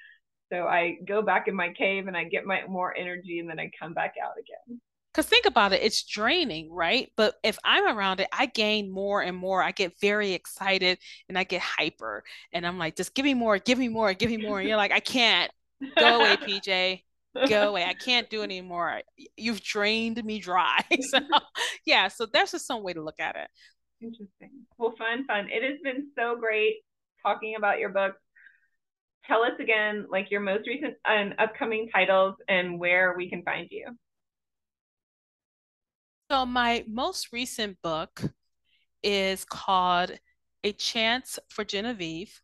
So 0.51 0.65
i 0.67 0.97
go 1.07 1.21
back 1.21 1.47
in 1.47 1.55
my 1.55 1.71
cave 1.73 2.07
and 2.07 2.17
i 2.17 2.23
get 2.23 2.45
my 2.45 2.65
more 2.67 2.95
energy 2.95 3.39
and 3.39 3.49
then 3.49 3.59
i 3.59 3.69
come 3.79 3.93
back 3.93 4.15
out 4.23 4.33
again 4.39 4.81
because 5.15 5.29
think 5.29 5.45
about 5.45 5.71
it, 5.71 5.81
it's 5.81 6.03
draining, 6.03 6.69
right? 6.73 7.09
But 7.15 7.35
if 7.41 7.57
I'm 7.63 7.97
around 7.97 8.19
it, 8.19 8.27
I 8.33 8.47
gain 8.47 8.91
more 8.91 9.21
and 9.21 9.37
more. 9.37 9.63
I 9.63 9.71
get 9.71 9.93
very 10.01 10.33
excited 10.33 10.97
and 11.29 11.37
I 11.37 11.45
get 11.45 11.61
hyper. 11.61 12.23
And 12.51 12.67
I'm 12.67 12.77
like, 12.77 12.97
just 12.97 13.15
give 13.15 13.23
me 13.23 13.33
more, 13.33 13.57
give 13.57 13.77
me 13.77 13.87
more, 13.87 14.13
give 14.13 14.29
me 14.29 14.35
more. 14.35 14.59
And 14.59 14.67
you're 14.67 14.77
like, 14.77 14.91
I 14.91 14.99
can't. 14.99 15.49
Go 15.97 16.17
away, 16.19 16.35
PJ. 16.41 17.03
Go 17.47 17.69
away. 17.69 17.85
I 17.85 17.93
can't 17.93 18.29
do 18.29 18.43
anymore. 18.43 19.01
You've 19.37 19.61
drained 19.61 20.21
me 20.21 20.39
dry. 20.39 20.83
so 20.99 21.19
yeah, 21.85 22.09
so 22.09 22.25
that's 22.25 22.51
just 22.51 22.67
some 22.67 22.83
way 22.83 22.91
to 22.91 23.01
look 23.01 23.19
at 23.19 23.37
it. 23.37 23.47
Interesting. 24.01 24.51
Well, 24.77 24.95
fun, 24.97 25.25
fun. 25.27 25.47
It 25.49 25.63
has 25.63 25.79
been 25.81 26.09
so 26.17 26.35
great 26.37 26.75
talking 27.23 27.55
about 27.57 27.79
your 27.79 27.89
book. 27.89 28.15
Tell 29.27 29.43
us 29.43 29.53
again, 29.61 30.07
like 30.09 30.29
your 30.29 30.41
most 30.41 30.67
recent 30.67 30.95
and 31.05 31.35
upcoming 31.39 31.87
titles 31.93 32.35
and 32.49 32.79
where 32.79 33.15
we 33.17 33.29
can 33.29 33.43
find 33.43 33.67
you. 33.71 33.95
So, 36.31 36.45
my 36.45 36.83
most 36.87 37.31
recent 37.31 37.77
book 37.83 38.21
is 39.03 39.45
called 39.45 40.11
A 40.63 40.71
Chance 40.73 41.39
for 41.49 41.63
Genevieve. 41.63 42.41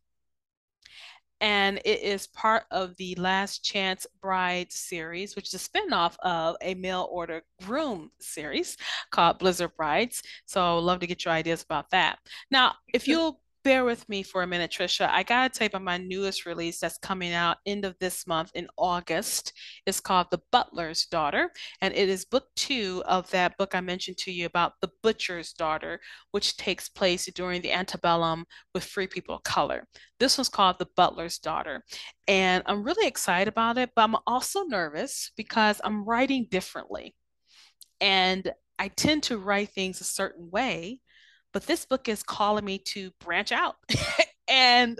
and 1.40 1.78
it 1.84 2.00
is 2.02 2.28
part 2.28 2.64
of 2.70 2.96
the 2.98 3.16
Last 3.16 3.64
Chance 3.64 4.06
Bride 4.20 4.70
series, 4.70 5.34
which 5.34 5.52
is 5.52 5.54
a 5.54 5.68
spinoff 5.68 6.14
of 6.22 6.56
a 6.62 6.74
mail 6.74 7.08
order 7.10 7.42
groom 7.64 8.12
series 8.20 8.76
called 9.10 9.40
Blizzard 9.40 9.72
Brides. 9.76 10.22
So 10.46 10.62
I 10.64 10.74
would 10.74 10.84
love 10.84 11.00
to 11.00 11.06
get 11.08 11.24
your 11.24 11.34
ideas 11.34 11.62
about 11.62 11.90
that. 11.90 12.20
Now, 12.52 12.76
if 12.94 13.08
you'll 13.08 13.40
bear 13.64 13.84
with 13.84 14.08
me 14.08 14.22
for 14.22 14.42
a 14.42 14.46
minute, 14.46 14.70
Tricia. 14.70 15.08
I 15.10 15.22
gotta 15.22 15.48
tell 15.48 15.66
you 15.66 15.68
about 15.68 15.82
my 15.82 15.96
newest 15.96 16.46
release 16.46 16.80
that's 16.80 16.98
coming 16.98 17.32
out 17.32 17.58
end 17.64 17.84
of 17.84 17.96
this 18.00 18.26
month 18.26 18.50
in 18.54 18.66
August. 18.76 19.52
It's 19.86 20.00
called 20.00 20.28
The 20.30 20.40
Butler's 20.50 21.06
Daughter, 21.06 21.50
and 21.80 21.94
it 21.94 22.08
is 22.08 22.24
book 22.24 22.46
two 22.56 23.02
of 23.06 23.30
that 23.30 23.56
book 23.58 23.74
I 23.74 23.80
mentioned 23.80 24.18
to 24.18 24.32
you 24.32 24.46
about 24.46 24.74
the 24.80 24.90
butcher's 25.02 25.52
daughter, 25.52 26.00
which 26.32 26.56
takes 26.56 26.88
place 26.88 27.26
during 27.34 27.62
the 27.62 27.72
antebellum 27.72 28.44
with 28.74 28.84
free 28.84 29.06
people 29.06 29.36
of 29.36 29.42
color. 29.44 29.86
This 30.18 30.38
one's 30.38 30.48
called 30.48 30.78
The 30.78 30.88
Butler's 30.96 31.38
Daughter, 31.38 31.84
and 32.26 32.62
I'm 32.66 32.82
really 32.82 33.06
excited 33.06 33.48
about 33.48 33.78
it, 33.78 33.90
but 33.94 34.02
I'm 34.02 34.16
also 34.26 34.64
nervous 34.64 35.30
because 35.36 35.80
I'm 35.84 36.04
writing 36.04 36.48
differently, 36.50 37.14
and 38.00 38.52
I 38.78 38.88
tend 38.88 39.22
to 39.24 39.38
write 39.38 39.70
things 39.70 40.00
a 40.00 40.04
certain 40.04 40.50
way 40.50 40.98
but 41.52 41.66
this 41.66 41.84
book 41.84 42.08
is 42.08 42.22
calling 42.22 42.64
me 42.64 42.78
to 42.78 43.10
branch 43.20 43.52
out. 43.52 43.76
and 44.48 44.98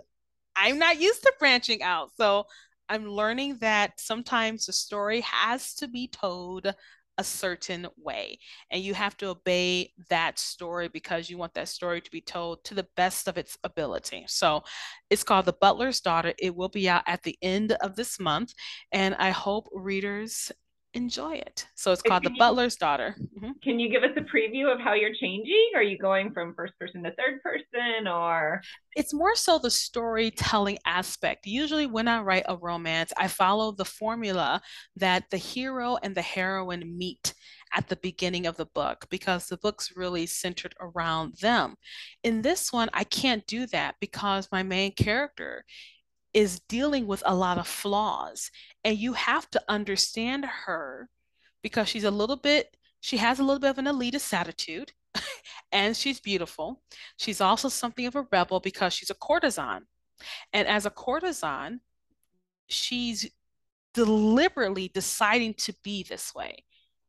I'm 0.56 0.78
not 0.78 1.00
used 1.00 1.22
to 1.22 1.32
branching 1.38 1.82
out. 1.82 2.10
So 2.16 2.46
I'm 2.88 3.08
learning 3.08 3.58
that 3.60 4.00
sometimes 4.00 4.66
the 4.66 4.72
story 4.72 5.22
has 5.22 5.74
to 5.76 5.88
be 5.88 6.08
told 6.08 6.74
a 7.18 7.24
certain 7.24 7.86
way 7.98 8.38
and 8.70 8.82
you 8.82 8.94
have 8.94 9.16
to 9.18 9.28
obey 9.28 9.92
that 10.08 10.38
story 10.38 10.88
because 10.88 11.28
you 11.28 11.36
want 11.36 11.52
that 11.54 11.68
story 11.68 12.00
to 12.00 12.10
be 12.10 12.22
told 12.22 12.64
to 12.64 12.74
the 12.74 12.86
best 12.96 13.28
of 13.28 13.36
its 13.36 13.58
ability 13.64 14.24
so 14.26 14.62
it's 15.10 15.22
called 15.22 15.44
the 15.44 15.52
butler's 15.52 16.00
daughter 16.00 16.32
it 16.38 16.56
will 16.56 16.70
be 16.70 16.88
out 16.88 17.02
at 17.06 17.22
the 17.22 17.36
end 17.42 17.72
of 17.82 17.96
this 17.96 18.18
month 18.18 18.54
and 18.92 19.14
i 19.16 19.28
hope 19.28 19.68
readers 19.74 20.50
enjoy 20.94 21.34
it. 21.34 21.66
So 21.74 21.92
it's 21.92 22.02
called 22.02 22.24
The 22.24 22.30
you, 22.30 22.38
Butler's 22.38 22.76
Daughter. 22.76 23.16
Mm-hmm. 23.18 23.52
Can 23.62 23.78
you 23.78 23.88
give 23.88 24.02
us 24.02 24.16
a 24.16 24.20
preview 24.20 24.72
of 24.72 24.80
how 24.80 24.94
you're 24.94 25.14
changing? 25.14 25.70
Are 25.74 25.82
you 25.82 25.98
going 25.98 26.32
from 26.32 26.54
first 26.54 26.78
person 26.78 27.02
to 27.02 27.10
third 27.12 27.42
person 27.42 28.06
or? 28.06 28.60
It's 28.94 29.14
more 29.14 29.34
so 29.34 29.58
the 29.58 29.70
storytelling 29.70 30.78
aspect. 30.84 31.46
Usually, 31.46 31.86
when 31.86 32.08
I 32.08 32.20
write 32.20 32.44
a 32.48 32.56
romance, 32.56 33.12
I 33.16 33.28
follow 33.28 33.72
the 33.72 33.84
formula 33.84 34.60
that 34.96 35.30
the 35.30 35.38
hero 35.38 35.98
and 36.02 36.14
the 36.14 36.22
heroine 36.22 36.96
meet 36.96 37.34
at 37.74 37.88
the 37.88 37.96
beginning 37.96 38.46
of 38.46 38.56
the 38.56 38.66
book 38.66 39.06
because 39.10 39.48
the 39.48 39.56
book's 39.56 39.96
really 39.96 40.26
centered 40.26 40.74
around 40.80 41.34
them. 41.40 41.76
In 42.22 42.42
this 42.42 42.72
one, 42.72 42.90
I 42.92 43.04
can't 43.04 43.46
do 43.46 43.66
that 43.68 43.94
because 44.00 44.48
my 44.52 44.62
main 44.62 44.92
character 44.92 45.64
is 46.34 46.60
dealing 46.60 47.06
with 47.06 47.22
a 47.26 47.34
lot 47.34 47.58
of 47.58 47.66
flaws 47.66 48.50
and 48.84 48.98
you 48.98 49.12
have 49.12 49.48
to 49.50 49.62
understand 49.68 50.44
her 50.44 51.08
because 51.62 51.88
she's 51.88 52.04
a 52.04 52.10
little 52.10 52.36
bit 52.36 52.76
she 53.00 53.16
has 53.16 53.38
a 53.38 53.42
little 53.42 53.60
bit 53.60 53.70
of 53.70 53.78
an 53.78 53.86
elitist 53.86 54.32
attitude 54.32 54.92
and 55.72 55.96
she's 55.96 56.20
beautiful. 56.20 56.82
She's 57.16 57.40
also 57.40 57.68
something 57.68 58.06
of 58.06 58.14
a 58.14 58.26
rebel 58.30 58.60
because 58.60 58.94
she's 58.94 59.10
a 59.10 59.14
courtesan. 59.14 59.82
And 60.52 60.68
as 60.68 60.86
a 60.86 60.90
courtesan 60.90 61.80
she's 62.68 63.28
deliberately 63.94 64.90
deciding 64.94 65.54
to 65.54 65.74
be 65.82 66.02
this 66.02 66.34
way. 66.34 66.64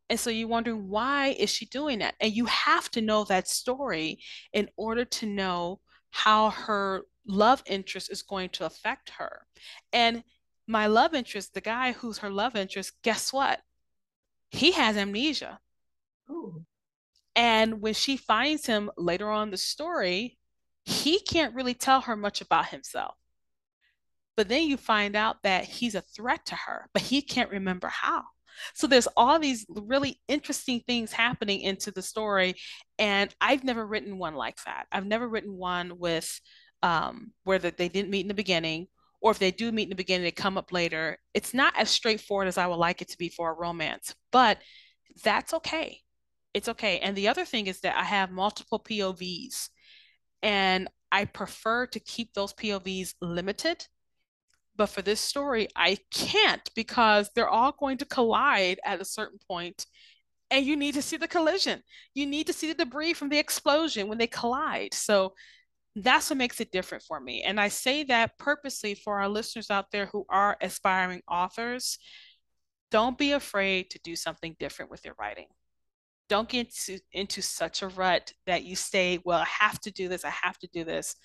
And 0.10 0.20
so 0.20 0.30
you're 0.30 0.48
wondering 0.48 0.90
why 0.90 1.30
is 1.40 1.50
she 1.50 1.66
doing 1.66 2.00
that? 2.00 2.16
And 2.20 2.34
you 2.34 2.46
have 2.46 2.90
to 2.92 3.02
know 3.02 3.24
that 3.26 3.48
story 3.48 4.20
in 4.52 4.70
order 4.76 5.06
to 5.06 5.26
know 5.26 5.80
how 6.12 6.50
her 6.52 7.04
love 7.26 7.64
interest 7.66 8.12
is 8.12 8.22
going 8.22 8.50
to 8.50 8.66
affect 8.66 9.12
her. 9.12 9.48
And 9.92 10.24
my 10.68 10.88
love 10.88 11.14
interest, 11.14 11.54
the 11.54 11.62
guy 11.62 11.92
who's 11.92 12.20
her 12.20 12.30
love 12.30 12.56
interest, 12.56 12.94
guess 13.02 13.34
what? 13.34 13.62
He 14.50 14.72
has 14.74 14.98
amnesia. 14.98 15.60
Ooh. 16.30 16.66
And 17.36 17.82
when 17.82 17.94
she 17.94 18.18
finds 18.18 18.66
him 18.66 18.92
later 18.98 19.30
on 19.30 19.50
the 19.50 19.58
story, 19.58 20.38
he 20.86 21.20
can't 21.20 21.56
really 21.56 21.74
tell 21.74 22.02
her 22.02 22.16
much 22.16 22.42
about 22.42 22.68
himself. 22.68 23.16
But 24.36 24.50
then 24.50 24.68
you 24.68 24.78
find 24.78 25.16
out 25.16 25.44
that 25.44 25.66
he's 25.66 25.96
a 25.96 26.02
threat 26.02 26.46
to 26.48 26.56
her, 26.56 26.90
but 26.94 27.04
he 27.04 27.22
can't 27.22 27.52
remember 27.52 27.88
how. 27.88 28.24
So 28.74 28.88
there's 28.88 29.08
all 29.18 29.40
these 29.40 29.66
really 29.70 30.20
interesting 30.28 30.82
things 30.86 31.12
happening 31.12 31.62
into 31.62 31.92
the 31.92 32.02
story. 32.02 32.56
And 33.00 33.34
I've 33.42 33.64
never 33.64 33.86
written 33.86 34.18
one 34.18 34.36
like 34.36 34.58
that. 34.66 34.86
I've 34.92 35.06
never 35.06 35.28
written 35.28 35.58
one 35.58 35.98
with 35.98 36.40
um, 36.82 37.32
where 37.44 37.60
the, 37.60 37.74
they 37.76 37.90
didn't 37.90 38.12
meet 38.12 38.22
in 38.22 38.28
the 38.28 38.34
beginning, 38.34 38.88
or 39.24 39.32
if 39.32 39.40
they 39.40 39.52
do 39.52 39.72
meet 39.72 39.84
in 39.84 39.90
the 39.90 39.96
beginning, 39.96 40.26
they 40.26 40.32
come 40.32 40.58
up 40.58 40.74
later. 40.74 41.18
It's 41.34 41.54
not 41.54 41.74
as 41.78 41.90
straightforward 41.90 42.50
as 42.50 42.58
I 42.58 42.68
would 42.68 42.76
like 42.76 43.02
it 43.02 43.08
to 43.08 43.18
be 43.18 43.30
for 43.30 43.50
a 43.50 43.56
romance, 43.56 44.14
but 44.32 44.60
that's 45.24 45.54
okay. 45.54 46.02
It's 46.54 46.68
okay. 46.68 47.00
And 47.00 47.16
the 47.16 47.30
other 47.30 47.46
thing 47.46 47.68
is 47.68 47.80
that 47.80 47.96
I 47.96 48.04
have 48.04 48.32
multiple 48.32 48.80
POVs, 48.80 49.70
and 50.44 50.90
I 51.10 51.24
prefer 51.24 51.88
to 51.88 52.00
keep 52.02 52.34
those 52.34 52.54
POVs 52.54 53.14
limited. 53.22 53.88
But 54.76 54.88
for 54.88 55.02
this 55.02 55.22
story, 55.22 55.70
I 55.74 56.00
can't 56.12 56.70
because 56.76 57.30
they're 57.34 57.48
all 57.48 57.72
going 57.72 58.00
to 58.00 58.06
collide 58.06 58.80
at 58.84 59.00
a 59.00 59.06
certain 59.06 59.40
point 59.48 59.86
and 60.50 60.66
you 60.66 60.76
need 60.76 60.96
to 60.96 61.02
see 61.02 61.18
the 61.18 61.28
collision. 61.28 61.82
You 62.14 62.26
need 62.26 62.48
to 62.48 62.54
see 62.54 62.68
the 62.68 62.86
debris 62.86 63.14
from 63.14 63.30
the 63.30 63.38
explosion 63.40 64.08
when 64.08 64.18
they 64.18 64.28
collide. 64.28 64.94
So 64.94 65.34
that's 65.96 66.30
what 66.30 66.38
makes 66.38 66.60
it 66.60 66.72
different 66.72 67.04
for 67.04 67.20
me. 67.20 67.44
And 67.44 67.60
I 67.60 67.68
say 67.68 68.04
that 68.06 68.38
purposely 68.38 68.96
for 68.96 69.20
our 69.20 69.30
listeners 69.30 69.70
out 69.70 69.92
there 69.92 70.08
who 70.08 70.26
are 70.30 70.58
aspiring 70.62 71.22
authors. 71.30 72.00
Don't 72.90 73.18
be 73.18 73.32
afraid 73.32 73.90
to 73.92 74.00
do 74.04 74.16
something 74.16 74.56
different 74.60 74.92
with 74.92 75.06
your 75.06 75.16
writing. 75.20 75.48
Don't 76.30 76.50
get 76.50 76.68
into, 76.68 77.02
into 77.12 77.42
such 77.42 77.82
a 77.82 77.88
rut 77.90 78.34
that 78.48 78.64
you 78.64 78.76
say, 78.76 79.20
well, 79.24 79.40
I 79.40 79.48
have 79.66 79.80
to 79.82 79.92
do 79.92 80.08
this, 80.08 80.26
I 80.26 80.30
have 80.30 80.58
to 80.60 80.68
do 80.74 80.84
this. 80.84 81.16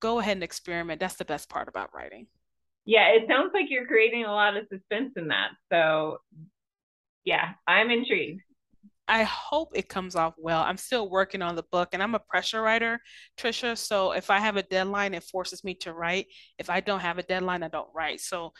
Go 0.00 0.18
ahead 0.18 0.36
and 0.36 0.44
experiment. 0.44 0.98
That's 0.98 1.16
the 1.16 1.24
best 1.24 1.48
part 1.48 1.68
about 1.68 1.94
writing. 1.94 2.26
Yeah, 2.86 3.08
it 3.08 3.24
sounds 3.28 3.50
like 3.52 3.66
you're 3.68 3.86
creating 3.86 4.24
a 4.24 4.32
lot 4.32 4.56
of 4.56 4.66
suspense 4.72 5.12
in 5.16 5.28
that. 5.28 5.50
So, 5.70 6.18
yeah, 7.24 7.50
I'm 7.66 7.90
intrigued. 7.90 8.40
I 9.10 9.24
hope 9.24 9.70
it 9.74 9.88
comes 9.88 10.14
off 10.14 10.34
well. 10.38 10.62
I'm 10.62 10.76
still 10.76 11.10
working 11.10 11.42
on 11.42 11.56
the 11.56 11.64
book 11.72 11.88
and 11.92 12.00
I'm 12.00 12.14
a 12.14 12.20
pressure 12.20 12.62
writer, 12.62 13.00
Tricia. 13.36 13.76
So 13.76 14.12
if 14.12 14.30
I 14.30 14.38
have 14.38 14.56
a 14.56 14.62
deadline, 14.62 15.14
it 15.14 15.24
forces 15.24 15.64
me 15.64 15.74
to 15.80 15.92
write. 15.92 16.26
If 16.58 16.70
I 16.70 16.78
don't 16.78 17.00
have 17.00 17.18
a 17.18 17.24
deadline, 17.24 17.64
I 17.64 17.68
don't 17.68 17.88
write. 17.92 18.20
So 18.20 18.52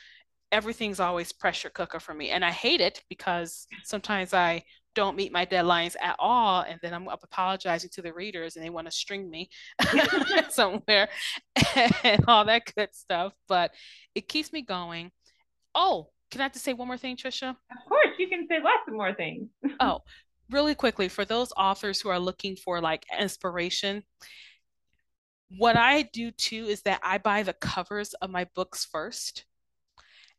everything's 0.50 0.98
always 0.98 1.32
pressure 1.32 1.70
cooker 1.70 2.00
for 2.00 2.14
me. 2.14 2.30
And 2.30 2.44
I 2.44 2.50
hate 2.50 2.80
it 2.80 3.00
because 3.08 3.68
sometimes 3.84 4.34
I 4.34 4.64
don't 4.96 5.16
meet 5.16 5.32
my 5.32 5.46
deadlines 5.46 5.94
at 6.02 6.16
all. 6.18 6.62
And 6.62 6.80
then 6.82 6.94
I'm 6.94 7.06
apologizing 7.06 7.90
to 7.92 8.02
the 8.02 8.12
readers 8.12 8.56
and 8.56 8.64
they 8.64 8.70
want 8.70 8.88
to 8.88 8.92
string 8.92 9.30
me 9.30 9.50
somewhere 10.48 11.08
and 12.02 12.24
all 12.26 12.44
that 12.46 12.74
good 12.74 12.92
stuff. 12.92 13.34
But 13.46 13.70
it 14.16 14.26
keeps 14.26 14.52
me 14.52 14.62
going. 14.62 15.12
Oh, 15.76 16.08
can 16.32 16.40
I 16.40 16.48
just 16.48 16.64
say 16.64 16.72
one 16.72 16.88
more 16.88 16.98
thing, 16.98 17.16
Tricia? 17.16 17.50
Of 17.50 17.88
course, 17.88 18.08
you 18.18 18.28
can 18.28 18.48
say 18.48 18.58
lots 18.58 18.82
of 18.88 18.94
more 18.94 19.14
things. 19.14 19.48
oh, 19.78 20.00
really 20.50 20.74
quickly 20.74 21.08
for 21.08 21.24
those 21.24 21.52
authors 21.56 22.00
who 22.00 22.08
are 22.08 22.18
looking 22.18 22.56
for 22.56 22.80
like 22.80 23.06
inspiration 23.18 24.02
what 25.58 25.76
i 25.76 26.02
do 26.12 26.30
too 26.30 26.66
is 26.66 26.82
that 26.82 27.00
i 27.02 27.18
buy 27.18 27.42
the 27.42 27.52
covers 27.54 28.14
of 28.14 28.30
my 28.30 28.46
books 28.54 28.84
first 28.84 29.44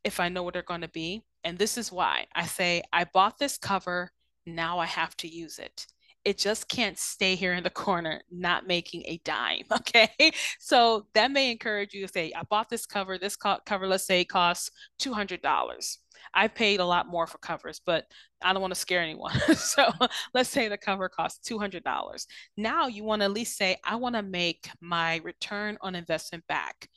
if 0.04 0.20
i 0.20 0.28
know 0.28 0.42
what 0.42 0.54
they're 0.54 0.62
going 0.62 0.80
to 0.80 0.88
be 0.88 1.22
and 1.44 1.58
this 1.58 1.76
is 1.76 1.90
why. 1.90 2.26
I 2.34 2.46
say 2.46 2.82
i 2.92 3.04
bought 3.04 3.38
this 3.38 3.58
cover 3.58 4.10
now 4.46 4.78
i 4.78 4.86
have 4.86 5.16
to 5.18 5.28
use 5.28 5.58
it. 5.58 5.86
It 6.24 6.38
just 6.38 6.68
can't 6.68 6.96
stay 6.96 7.34
here 7.34 7.54
in 7.54 7.64
the 7.64 7.70
corner 7.70 8.22
not 8.30 8.66
making 8.66 9.02
a 9.06 9.20
dime 9.24 9.64
okay? 9.72 10.32
So 10.60 11.06
that 11.14 11.32
may 11.32 11.50
encourage 11.50 11.94
you 11.94 12.06
to 12.06 12.12
say 12.12 12.32
i 12.36 12.42
bought 12.44 12.68
this 12.68 12.86
cover 12.86 13.18
this 13.18 13.36
co- 13.36 13.58
cover 13.66 13.86
let's 13.86 14.06
say 14.06 14.24
costs 14.24 14.70
$200 15.00 15.98
I 16.34 16.48
paid 16.48 16.80
a 16.80 16.84
lot 16.84 17.08
more 17.08 17.26
for 17.26 17.38
covers, 17.38 17.80
but 17.84 18.06
I 18.42 18.52
don't 18.52 18.62
want 18.62 18.74
to 18.74 18.80
scare 18.80 19.00
anyone. 19.00 19.38
so 19.54 19.90
let's 20.34 20.50
say 20.50 20.68
the 20.68 20.78
cover 20.78 21.08
costs 21.08 21.48
$200. 21.48 22.26
Now 22.56 22.86
you 22.86 23.04
want 23.04 23.20
to 23.20 23.26
at 23.26 23.32
least 23.32 23.56
say, 23.56 23.76
I 23.84 23.96
want 23.96 24.16
to 24.16 24.22
make 24.22 24.68
my 24.80 25.20
return 25.24 25.78
on 25.80 25.94
investment 25.94 26.46
back. 26.46 26.88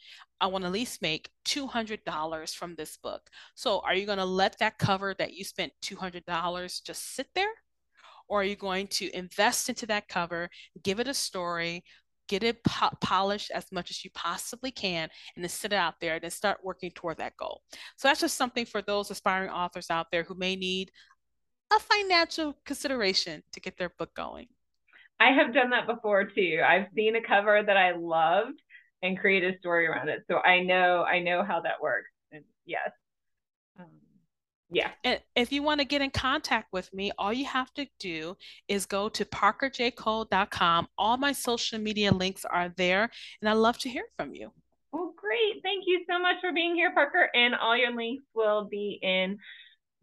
I 0.42 0.48
want 0.48 0.64
to 0.64 0.68
at 0.68 0.74
least 0.74 1.02
make 1.02 1.30
$200 1.46 2.56
from 2.56 2.76
this 2.76 2.98
book. 2.98 3.22
So 3.56 3.80
are 3.80 3.96
you 3.96 4.06
going 4.06 4.18
to 4.18 4.26
let 4.26 4.58
that 4.60 4.78
cover 4.78 5.16
that 5.18 5.34
you 5.34 5.44
spent 5.44 5.74
$200 5.82 6.84
just 6.84 7.16
sit 7.16 7.28
there? 7.36 7.52
Or 8.28 8.42
are 8.42 8.46
you 8.46 8.56
going 8.56 8.88
to 8.88 9.16
invest 9.16 9.70
into 9.70 9.86
that 9.88 10.08
cover, 10.08 10.50
give 10.84 11.00
it 11.00 11.08
a 11.08 11.14
story, 11.14 11.84
get 12.28 12.44
it 12.44 12.64
po- 12.64 12.96
polished 13.02 13.52
as 13.52 13.72
much 13.72 13.90
as 13.92 14.04
you 14.04 14.12
possibly 14.14 14.72
can 14.72 15.10
and 15.36 15.44
then 15.44 15.50
sit 15.50 15.74
it 15.74 15.78
out 15.78 15.96
there 16.00 16.16
and 16.16 16.24
then 16.24 16.32
start 16.32 16.60
working 16.64 16.92
toward 16.92 17.18
that 17.18 17.36
goal 17.38 17.62
so 17.98 18.08
that's 18.08 18.22
just 18.22 18.38
something 18.38 18.66
for 18.66 18.82
those 18.82 19.12
aspiring 19.12 19.50
authors 19.50 19.90
out 19.90 20.08
there 20.12 20.24
who 20.24 20.36
may 20.36 20.56
need 20.56 20.92
a 21.74 21.80
financial 21.80 22.58
consideration 22.66 23.42
to 23.52 23.60
get 23.60 23.78
their 23.78 23.92
book 23.98 24.14
going 24.16 24.48
i 25.20 25.32
have 25.32 25.54
done 25.54 25.70
that 25.70 25.88
before 25.88 26.24
too 26.24 26.62
i've 26.68 26.88
seen 26.96 27.16
a 27.16 27.22
cover 27.22 27.62
that 27.64 27.78
i 27.78 27.92
loved 27.96 28.62
and 29.06 29.20
create 29.20 29.44
a 29.44 29.58
story 29.60 29.88
around 29.88 30.10
it. 30.10 30.24
So 30.30 30.38
I 30.40 30.62
know 30.62 31.04
I 31.04 31.20
know 31.20 31.44
how 31.44 31.62
that 31.62 31.82
works. 31.82 32.10
And 32.32 32.44
yes. 32.66 32.90
Um, 33.80 33.86
yeah. 34.72 34.90
And 35.04 35.20
if 35.36 35.52
you 35.52 35.62
want 35.64 35.80
to 35.80 35.86
get 35.86 36.02
in 36.02 36.10
contact 36.10 36.74
with 36.74 36.92
me, 36.94 37.12
all 37.18 37.32
you 37.32 37.46
have 37.46 37.74
to 37.76 37.86
do 38.00 38.36
is 38.68 38.86
go 38.86 39.10
to 39.10 39.26
parkerjcole.com. 39.26 40.88
All 40.98 41.18
my 41.18 41.32
social 41.32 41.80
media 41.80 42.12
links 42.12 42.46
are 42.46 42.70
there, 42.76 43.10
and 43.42 43.50
I 43.50 43.54
love 43.54 43.78
to 43.80 43.90
hear 43.90 44.06
from 44.18 44.34
you. 44.34 44.52
Well, 44.92 45.14
great. 45.16 45.62
Thank 45.62 45.84
you 45.88 46.04
so 46.10 46.20
much 46.20 46.36
for 46.42 46.52
being 46.54 46.76
here, 46.76 46.92
Parker. 46.94 47.30
And 47.34 47.54
all 47.54 47.78
your 47.78 47.96
links 47.96 48.24
will 48.34 48.66
be 48.66 49.00
in 49.02 49.38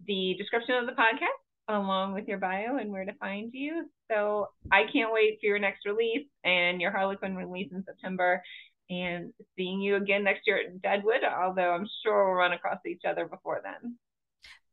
the 0.07 0.35
description 0.39 0.75
of 0.77 0.87
the 0.87 0.93
podcast 0.93 1.39
along 1.69 2.13
with 2.13 2.29
your 2.29 2.39
bio 2.39 2.77
and 2.77 2.91
where 2.91 3.05
to 3.05 3.15
find 3.15 3.51
you. 3.53 3.89
So 4.11 4.49
I 4.71 4.85
can't 4.93 5.13
wait 5.13 5.39
for 5.41 5.47
your 5.47 5.59
next 5.59 5.87
release 5.87 6.27
and 6.45 6.81
your 6.81 6.91
Harlequin 6.91 7.37
release 7.37 7.71
in 7.73 7.85
September 7.85 8.43
and 8.91 9.33
seeing 9.57 9.81
you 9.81 9.97
again 9.97 10.25
next 10.25 10.43
year 10.47 10.59
at 10.59 10.83
Deadwood, 10.83 11.23
although 11.25 11.71
I'm 11.71 11.89
sure 12.03 12.27
we'll 12.27 12.35
run 12.35 12.53
across 12.53 12.79
each 12.87 13.03
other 13.09 13.27
before 13.27 13.63
then. 13.63 13.97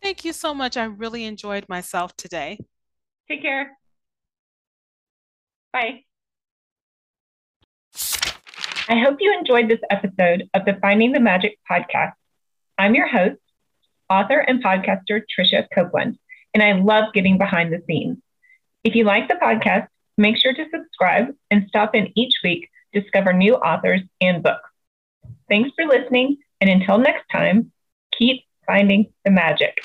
Thank 0.02 0.24
you 0.24 0.34
so 0.34 0.54
much. 0.54 0.78
I 0.78 0.86
really 0.86 1.26
enjoyed 1.26 1.68
myself 1.68 2.16
today. 2.16 2.60
Take 3.28 3.42
care. 3.42 3.78
Bye. 5.74 6.04
I 8.88 8.98
hope 8.98 9.18
you 9.20 9.38
enjoyed 9.38 9.70
this 9.70 9.82
episode 9.90 10.50
of 10.54 10.66
the 10.66 10.78
Finding 10.82 11.12
the 11.12 11.20
Magic 11.20 11.60
podcast. 11.70 12.14
I'm 12.78 12.96
your 12.96 13.08
host, 13.08 13.40
author 14.10 14.40
and 14.40 14.64
podcaster 14.64 15.22
Tricia 15.38 15.68
Copeland, 15.74 16.18
and 16.54 16.64
I 16.64 16.72
love 16.72 17.14
getting 17.14 17.38
behind 17.38 17.72
the 17.72 17.84
scenes. 17.86 18.18
If 18.84 18.96
you 18.96 19.04
like 19.04 19.28
the 19.28 19.36
podcast, 19.36 19.88
make 20.18 20.38
sure 20.38 20.54
to 20.54 20.66
subscribe 20.74 21.36
and 21.52 21.68
stop 21.68 21.94
in 21.94 22.12
each 22.16 22.36
week 22.44 22.70
discover 22.94 23.34
new 23.34 23.56
authors 23.56 24.02
and 24.22 24.42
books. 24.42 24.70
Thanks 25.48 25.70
for 25.76 25.86
listening, 25.86 26.38
and 26.62 26.70
until 26.70 26.98
next 26.98 27.28
time, 27.32 27.72
keep 28.18 28.44
finding 28.70 29.12
the 29.26 29.32
magic. 29.32 29.84